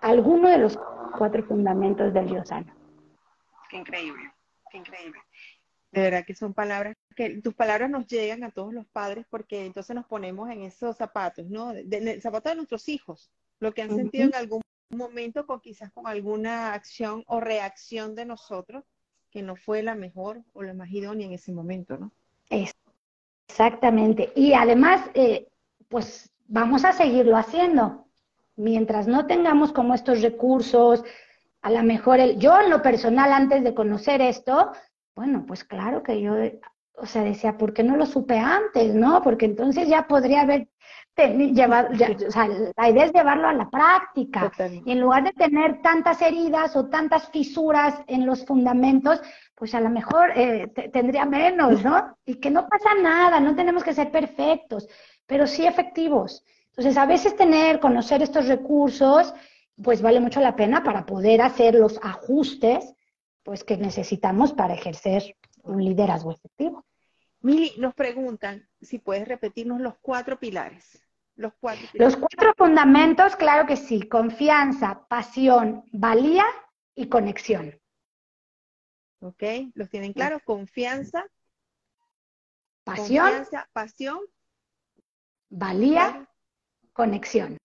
[0.00, 0.76] alguno de los
[1.20, 2.74] cuatro fundamentos del diosano.
[3.68, 4.32] Qué increíble,
[4.70, 5.20] qué increíble.
[5.92, 9.66] De verdad que son palabras que tus palabras nos llegan a todos los padres porque
[9.66, 11.74] entonces nos ponemos en esos zapatos, ¿no?
[11.74, 15.92] De, el zapato de nuestros hijos, lo que han sentido en algún momento con quizás
[15.92, 18.82] con alguna acción o reacción de nosotros
[19.30, 22.12] que no fue la mejor o la más idónea en ese momento, ¿no?
[22.48, 24.32] Exactamente.
[24.34, 25.48] Y además, eh,
[25.90, 28.06] pues vamos a seguirlo haciendo.
[28.56, 31.02] Mientras no tengamos como estos recursos,
[31.62, 34.72] a lo mejor el, yo en lo personal, antes de conocer esto,
[35.14, 36.34] bueno, pues claro que yo,
[36.94, 39.22] o sea, decía, ¿por qué no lo supe antes, no?
[39.22, 40.68] Porque entonces ya podría haber
[41.16, 44.50] llevado, o sea, la idea es llevarlo a la práctica.
[44.84, 49.20] Y en lugar de tener tantas heridas o tantas fisuras en los fundamentos,
[49.54, 52.16] pues a lo mejor eh, tendría menos, ¿no?
[52.24, 54.88] Y que no pasa nada, no tenemos que ser perfectos,
[55.26, 56.44] pero sí efectivos.
[56.70, 59.34] Entonces, a veces tener, conocer estos recursos,
[59.82, 62.94] pues vale mucho la pena para poder hacer los ajustes
[63.42, 66.86] pues que necesitamos para ejercer un liderazgo efectivo.
[67.40, 71.02] Mili, nos preguntan si puedes repetirnos los cuatro pilares.
[71.36, 76.44] Los cuatro, los cuatro fundamentos, claro que sí, confianza, pasión, valía
[76.94, 77.80] y conexión.
[79.20, 79.42] ¿Ok?
[79.74, 80.42] ¿Los tienen claros?
[80.44, 81.24] Confianza.
[82.84, 83.24] Pasión.
[83.24, 84.18] Confianza, pasión.
[85.48, 86.28] Valía,
[86.92, 87.56] conexión.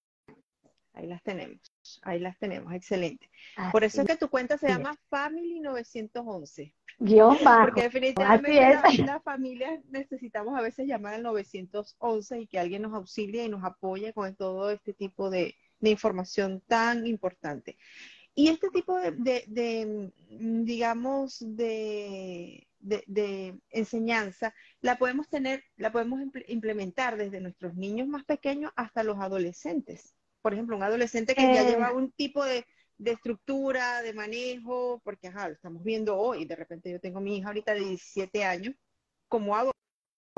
[0.95, 1.59] Ahí las tenemos,
[2.03, 3.29] ahí las tenemos, excelente.
[3.73, 6.73] Por eso es que tu cuenta se llama Family 911.
[6.99, 7.65] Guión bajo.
[7.65, 13.43] Porque definitivamente las familias necesitamos a veces llamar al 911 y que alguien nos auxilie
[13.43, 17.77] y nos apoye con todo este tipo de, información tan importante.
[18.33, 27.41] Y este tipo de, digamos, de, de, enseñanza la podemos tener, la podemos implementar desde
[27.41, 30.15] nuestros niños más pequeños hasta los adolescentes
[30.45, 31.93] por ejemplo, un adolescente que ya lleva eh.
[31.95, 32.63] un tipo de,
[33.03, 37.47] estructura, de manejo, porque ajá, lo estamos viendo hoy, de repente yo tengo mi hija
[37.47, 38.75] ahorita de 17 años,
[39.27, 39.71] ¿cómo hago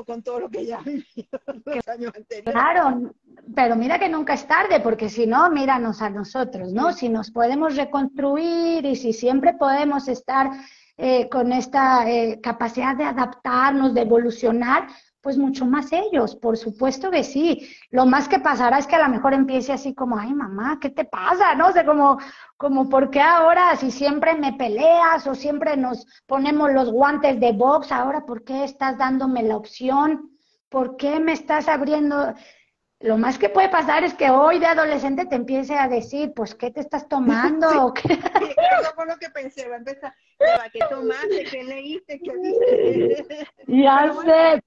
[0.05, 2.53] con todo lo que ya vivido los años anteriores?
[2.53, 3.13] Claro,
[3.53, 6.93] pero mira que nunca es tarde, porque si no, míranos a nosotros, ¿no?
[6.93, 10.49] Si nos podemos reconstruir y si siempre podemos estar
[10.97, 14.87] eh, con esta eh, capacidad de adaptarnos, de evolucionar,
[15.21, 17.67] pues mucho más ellos, por supuesto que sí.
[17.91, 20.89] Lo más que pasará es que a lo mejor empiece así como, ay mamá, ¿qué
[20.89, 21.53] te pasa?
[21.53, 22.17] No sé, como,
[22.55, 27.51] como, ¿por qué ahora si siempre me peleas o siempre nos ponemos los guantes de
[27.51, 30.31] box, ahora por qué estás dándome la opción?
[30.69, 32.33] ¿Por qué me estás abriendo?
[32.99, 36.55] Lo más que puede pasar es que hoy de adolescente te empiece a decir, pues,
[36.55, 37.93] ¿qué te estás tomando?
[38.03, 40.13] Sí, eso fue lo que pensé, va a empezar,
[40.73, 41.43] ¿qué tomaste?
[41.51, 42.19] ¿Qué leíste?
[42.19, 43.47] ¿Qué viste?
[43.67, 44.61] Ya sé,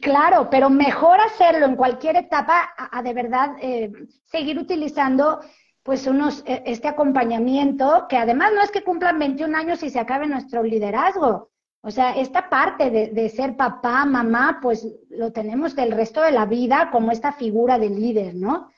[0.00, 3.90] Claro, pero mejor hacerlo en cualquier etapa a, de verdad eh,
[4.24, 5.40] seguir utilizando
[5.82, 9.98] pues unos, e, este acompañamiento, que además no es que cumplan 21 años y se
[9.98, 11.50] acabe nuestro liderazgo.
[11.88, 16.44] O sea, esta parte de, ser papá, mamá, pues lo tenemos del resto de la
[16.44, 18.68] vida como esta figura del líder, ¿no?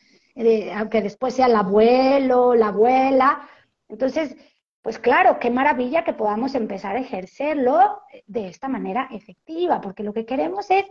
[0.76, 3.48] aunque después sea el abuelo, la abuela.
[3.88, 4.36] Entonces,
[4.80, 10.12] pues claro, qué maravilla que podamos empezar a ejercerlo de esta manera efectiva, porque lo
[10.12, 10.84] que queremos es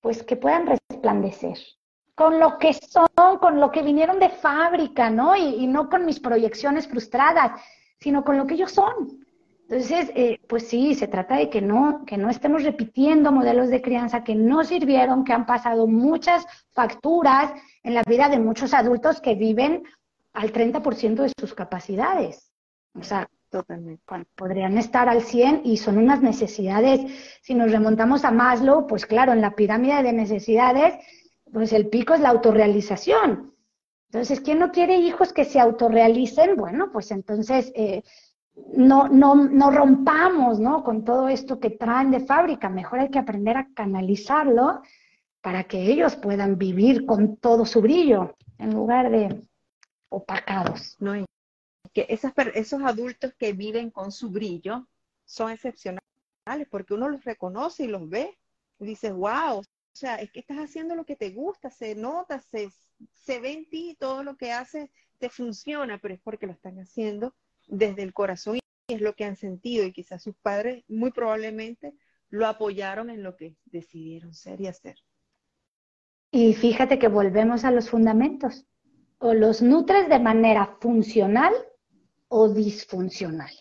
[0.00, 1.56] pues que puedan resplandecer
[2.16, 3.06] con lo que son,
[3.40, 5.36] con lo que vinieron de fábrica, ¿no?
[5.36, 7.60] Y, no con mis proyecciones frustradas,
[8.00, 9.24] sino con lo que ellos son.
[9.68, 13.80] Entonces, eh, pues sí, se trata de que no, que no estemos repitiendo modelos de
[13.80, 17.52] crianza que no sirvieron, que han pasado muchas facturas
[17.82, 19.84] en la vida de muchos adultos que viven
[20.34, 22.52] al 30% de sus capacidades.
[22.94, 24.02] O sea, Totalmente.
[24.34, 27.00] podrían estar al 100 y son unas necesidades.
[27.40, 30.94] Si nos remontamos a Maslow, pues claro, en la pirámide de necesidades,
[31.52, 33.54] pues el pico es la autorrealización.
[34.08, 36.56] Entonces, ¿quién no quiere hijos que se autorrealicen?
[36.56, 38.02] Bueno, pues entonces eh,
[38.76, 40.84] no, no, no rompamos ¿no?
[40.84, 42.68] con todo esto que traen de fábrica.
[42.68, 44.82] Mejor hay que aprender a canalizarlo
[45.40, 49.42] para que ellos puedan vivir con todo su brillo en lugar de
[50.08, 50.96] opacados.
[51.00, 51.12] No,
[51.92, 54.88] que esas, esos adultos que viven con su brillo
[55.24, 56.02] son excepcionales
[56.70, 58.36] porque uno los reconoce y los ve
[58.78, 62.40] y dices, wow, o sea, es que estás haciendo lo que te gusta, se nota,
[62.40, 62.70] se,
[63.12, 66.78] se ve en ti, todo lo que haces te funciona, pero es porque lo están
[66.80, 67.34] haciendo
[67.68, 71.94] desde el corazón y es lo que han sentido y quizás sus padres muy probablemente
[72.28, 74.96] lo apoyaron en lo que decidieron ser y hacer.
[76.30, 78.66] Y fíjate que volvemos a los fundamentos.
[79.18, 81.54] O los nutres de manera funcional
[82.28, 83.52] o disfuncional.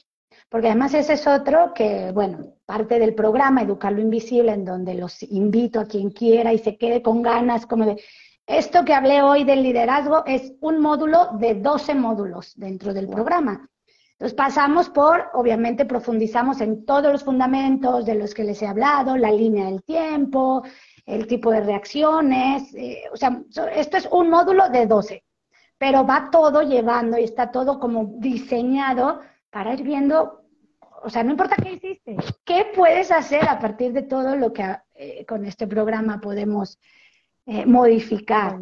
[0.50, 4.96] Porque además ese es otro que, bueno, parte del programa Educar lo Invisible, en donde
[4.96, 8.02] los invito a quien quiera y se quede con ganas, como de,
[8.46, 13.70] esto que hablé hoy del liderazgo es un módulo de 12 módulos dentro del programa.
[14.14, 19.18] Entonces pasamos por, obviamente profundizamos en todos los fundamentos de los que les he hablado,
[19.18, 20.64] la línea del tiempo,
[21.06, 23.42] el tipo de reacciones, eh, o sea,
[23.76, 25.24] esto es un módulo de 12
[25.84, 30.46] pero va todo llevando y está todo como diseñado para ir viendo,
[31.02, 34.78] o sea, no importa qué hiciste, qué puedes hacer a partir de todo lo que
[34.96, 36.80] eh, con este programa podemos
[37.46, 38.58] eh, modificar.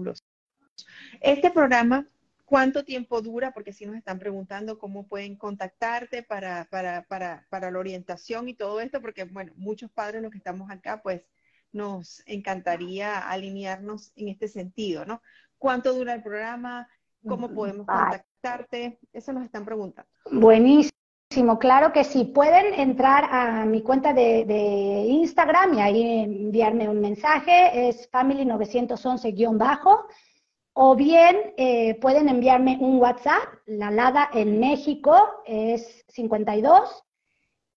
[1.20, 2.08] Este programa,
[2.52, 3.54] ¿cuánto tiempo dura?
[3.54, 8.54] Porque si nos están preguntando cómo pueden contactarte para, para, para, para la orientación y
[8.54, 11.22] todo esto, porque, bueno, muchos padres los que estamos acá, pues
[11.72, 15.22] nos encantaría alinearnos en este sentido, ¿no?
[15.58, 16.90] ¿Cuánto dura el programa?
[17.26, 19.00] ¿Cómo podemos contactarte?
[19.14, 20.12] Eso nos están preguntando.
[20.30, 22.26] Buenísimo, claro que sí.
[22.26, 30.06] Pueden entrar a mi cuenta de, Instagram y ahí enviarme un mensaje, es family911-bajo,
[30.74, 35.16] o bien eh, pueden enviarme un WhatsApp, la LADA en México
[35.46, 37.04] es 52,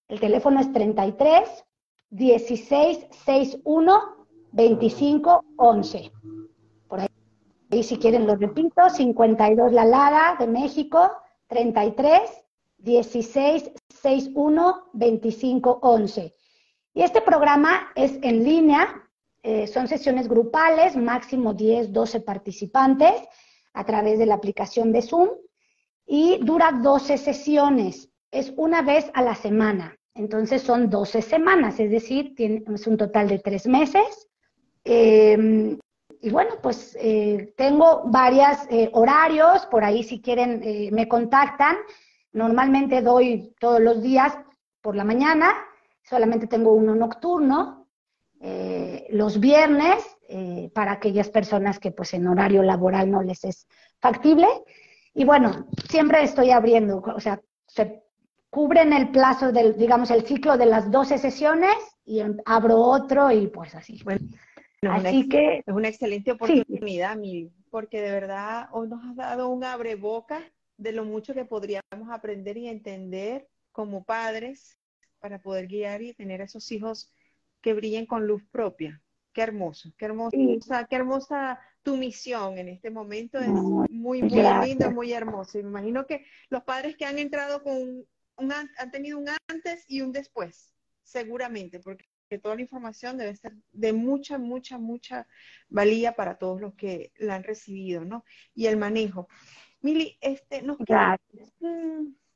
[0.09, 1.65] el teléfono es 33
[2.11, 6.13] 16 61 25 11.
[7.71, 11.11] Y si quieren lo repito, 52 La Lara de México,
[11.49, 12.21] 33
[12.79, 16.35] 16 61 25 11.
[16.95, 19.04] Y este programa es en línea,
[19.45, 23.13] eh, son sesiones grupales, máximo 10, 12 participantes
[23.75, 25.29] a través de la aplicación de Zoom
[26.07, 29.97] y dura 12 sesiones, es una vez a la semana.
[30.15, 34.29] Entonces son 12 semanas, es decir, es un total de tres meses.
[34.85, 35.77] Eh,
[36.21, 41.77] y bueno, pues eh, tengo varios eh, horarios, por ahí si quieren me contactan.
[42.33, 44.37] Normalmente doy todos los días
[44.81, 45.53] por la mañana,
[46.03, 47.84] solamente tengo uno nocturno,
[49.11, 50.05] los viernes,
[50.75, 53.67] para aquellas personas que pues en horario laboral no les es
[54.01, 54.47] factible.
[55.15, 58.03] Y bueno, siempre estoy abriendo, o sea, se
[58.51, 61.75] cubren el plazo del, digamos, el ciclo de las 12 sesiones
[62.05, 64.01] y abro otro y pues así.
[64.05, 64.27] Bueno,
[64.91, 69.65] así que es una excelente oportunidad, Mil, porque de verdad hoy nos has dado un
[69.65, 70.41] abreboca
[70.77, 74.77] de lo mucho que podríamos aprender y entender como padres
[75.21, 77.13] para poder guiar y tener esos hijos
[77.65, 79.01] que brillen con luz propia.
[79.33, 83.39] Qué hermoso, qué hermosa, qué hermosa tu misión en este momento.
[83.39, 85.59] Es muy, muy lindo, muy hermoso.
[85.59, 88.07] Y me imagino que los padres que han entrado con
[88.37, 92.05] han tenido un antes y un después, seguramente, porque
[92.43, 95.27] toda la información debe ser de mucha, mucha, mucha
[95.69, 98.25] valía para todos los que la han recibido, ¿no?
[98.55, 99.27] Y el manejo.
[99.81, 101.17] Mili, este, nos quedan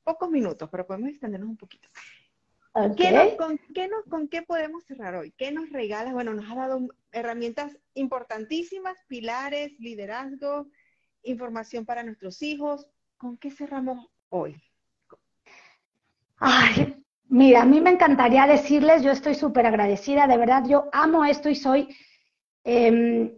[0.04, 1.88] pocos minutos, pero podemos extendernos un poquito.
[3.36, 5.32] Con, qué ¿Con qué podemos cerrar hoy?
[5.36, 6.12] ¿Qué nos regalas?
[6.12, 10.68] Bueno, nos ha dado herramientas importantísimas, pilares, liderazgo,
[11.22, 12.86] información para nuestros hijos.
[13.16, 14.56] ¿Con qué cerramos hoy?
[16.38, 21.24] Ay, mira, a mí me encantaría decirles, yo estoy súper agradecida, de verdad, yo amo
[21.24, 21.88] esto y soy,
[22.64, 23.32] em,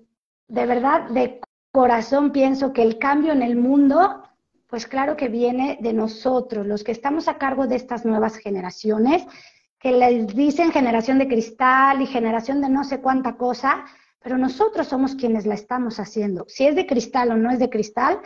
[0.49, 1.41] de verdad, de
[1.73, 4.23] corazón pienso que el cambio en el mundo,
[4.71, 9.27] pues claro que viene de nosotros, los que estamos a cargo de estas nuevas generaciones,
[9.81, 13.85] que les dicen generación de cristal y generación de no sé cuánta cosa,
[14.21, 16.45] pero nosotros somos quienes la estamos haciendo.
[16.47, 18.21] Si es de cristal o no es de cristal,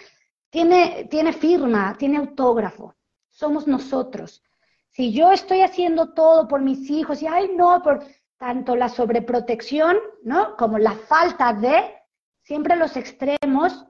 [0.51, 2.95] tiene, tiene firma, tiene autógrafo.
[3.31, 4.43] Somos nosotros.
[4.91, 8.05] Si yo estoy haciendo todo por mis hijos y, ay, no, por
[8.37, 10.57] tanto la sobreprotección, ¿no?
[10.57, 11.95] Como la falta de,
[12.43, 13.87] siempre los extremos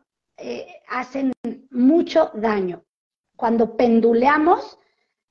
[0.47, 1.33] eh, hacen
[1.71, 2.85] mucho daño.
[3.35, 4.79] Cuando penduleamos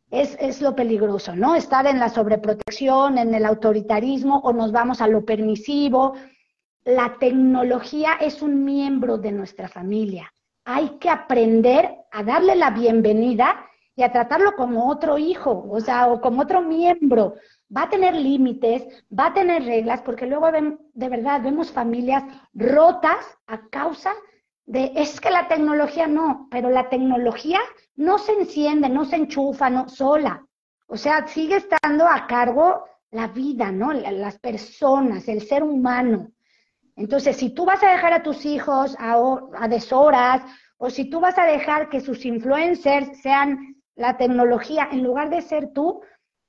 [0.09, 1.53] es, es lo peligroso, ¿no?
[1.53, 6.15] Estar en la sobreprotección, en el autoritarismo o nos vamos a lo permisivo.
[6.83, 10.33] La tecnología es un miembro de nuestra familia.
[10.65, 16.07] Hay que aprender a darle la bienvenida y a tratarlo como otro hijo, o sea,
[16.07, 17.35] o como otro miembro.
[17.75, 22.23] Va a tener límites, va a tener reglas, porque luego de verdad vemos familias
[22.55, 24.32] rotas a causa de,
[24.65, 27.59] es que la tecnología no, pero la tecnología
[27.95, 30.45] no se enciende, no se enchufa, no sola.
[30.87, 33.93] O sea, sigue estando a cargo la vida, ¿no?
[33.93, 36.31] Las personas, el ser humano.
[36.95, 39.15] Entonces, si tú vas a dejar a tus hijos a,
[39.57, 40.43] a deshoras,
[40.77, 45.41] o si tú vas a dejar que sus influencers sean la tecnología, en lugar de
[45.41, 46.01] ser tú,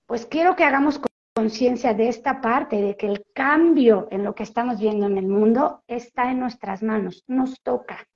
[0.07, 0.99] pues quiero que hagamos
[1.35, 5.27] conciencia de esta parte, de que el cambio en lo que estamos viendo en el
[5.27, 8.07] mundo está en nuestras manos, nos toca.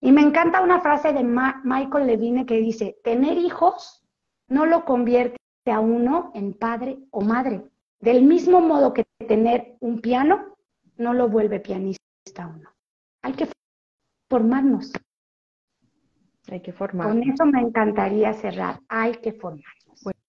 [0.00, 4.04] Y me encanta una frase de Michael Levine que dice, tener hijos
[4.48, 7.64] no lo convierte a uno en padre o madre.
[8.00, 10.54] Del mismo modo que tener un piano
[10.98, 12.02] no lo vuelve pianista
[12.36, 12.68] a uno.
[13.22, 13.48] Hay que
[14.28, 14.92] formarnos.
[16.50, 17.08] Hay que formar.
[17.08, 18.80] Con eso me encantaría cerrar.
[18.88, 19.64] Hay que formarnos.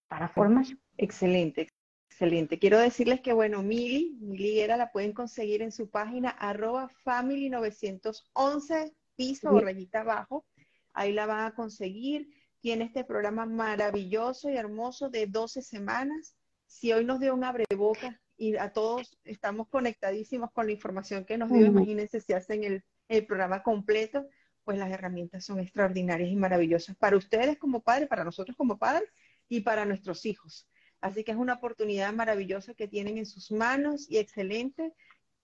[0.07, 0.66] para formar.
[0.97, 1.68] Excelente,
[2.16, 2.59] excelente.
[2.59, 8.93] Quiero decirles que, bueno, Mili, Mili era, la pueden conseguir en su página arroba family911,
[9.18, 10.45] piso o rayita abajo.
[10.93, 12.30] Ahí la van a conseguir.
[12.61, 16.38] Tiene este programa maravilloso y hermoso de 12 semanas.
[16.66, 21.38] Si hoy nos dio un abreboca y a todos estamos conectadísimos con la información que
[21.38, 24.26] nos dio, imagínense si hacen el, el programa completo
[24.63, 29.07] pues las herramientas son extraordinarias y maravillosas para ustedes como padres, para nosotros como padres
[29.47, 30.68] y para nuestros hijos.
[31.06, 34.91] Así que es una oportunidad maravillosa que tienen en sus manos y excelente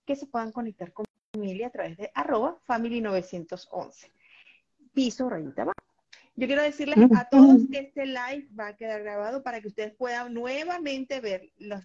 [0.08, 4.12] que se puedan conectar con familia a través de arroba family911.
[4.92, 5.76] Piso rayita abajo.
[6.36, 9.94] Yo quiero decirles a todos que este live va a quedar grabado para que ustedes
[9.94, 11.84] puedan nuevamente ver los,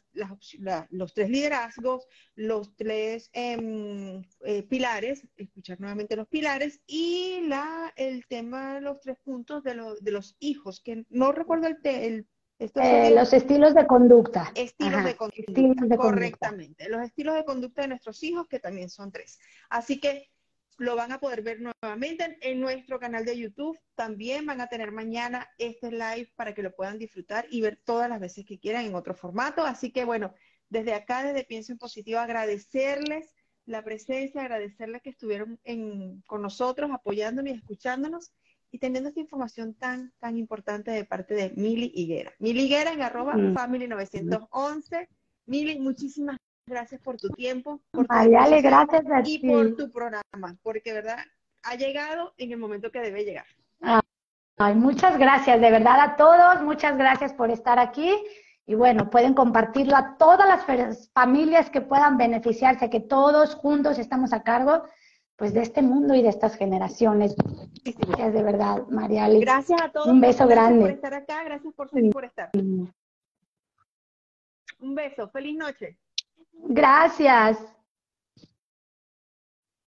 [0.89, 8.27] los tres liderazgos, los tres em, eh, pilares, escuchar nuevamente los pilares y la, el
[8.27, 12.27] tema, los tres puntos de, de los hijos, que no recuerdo el, el
[12.59, 14.51] eh, los estilos de conducta.
[14.55, 16.89] Estilos, de conducta, correctamente.
[16.89, 19.39] Los estilos de conducta de nuestros hijos, que también son tres.
[19.69, 20.31] Así que
[20.79, 23.79] lo van a poder ver nuevamente en nuestro canal de YouTube.
[23.95, 28.09] También van a tener mañana este live para que lo puedan disfrutar y ver todas
[28.09, 29.65] las veces que quieran en otro formato.
[29.65, 30.35] Así que bueno,
[30.69, 33.35] desde acá, desde Pienso en Positivo, agradecerles
[33.65, 35.61] la presencia, agradecerles que estuvieron
[36.27, 38.33] con nosotros, apoyándonos y escuchándonos
[38.71, 42.33] y teniendo esta información tan, tan importante de parte de Mili Higuera.
[42.39, 43.55] Mili Higuera en arroba mm.
[43.55, 45.09] family911.
[45.47, 46.37] Mili, muchísimas
[46.67, 51.19] gracias por tu tiempo, por gracias y por tu programa, porque verdad
[51.63, 53.47] ha llegado en el momento que debe llegar.
[54.59, 58.11] Ay, muchas gracias, de verdad a todos, muchas gracias por estar aquí.
[58.69, 64.33] Y bueno, pueden compartirlo a todas las familias que puedan beneficiarse, que todos juntos estamos
[64.33, 64.83] a cargo
[65.37, 67.37] pues de este mundo y de estas generaciones.
[67.85, 70.07] Gracias de verdad, María Gracias a todos.
[70.07, 70.81] Un beso grande.
[70.81, 72.51] por estar acá, gracias por, por estar.
[74.79, 75.99] Un beso, feliz noche.
[76.53, 77.59] Gracias.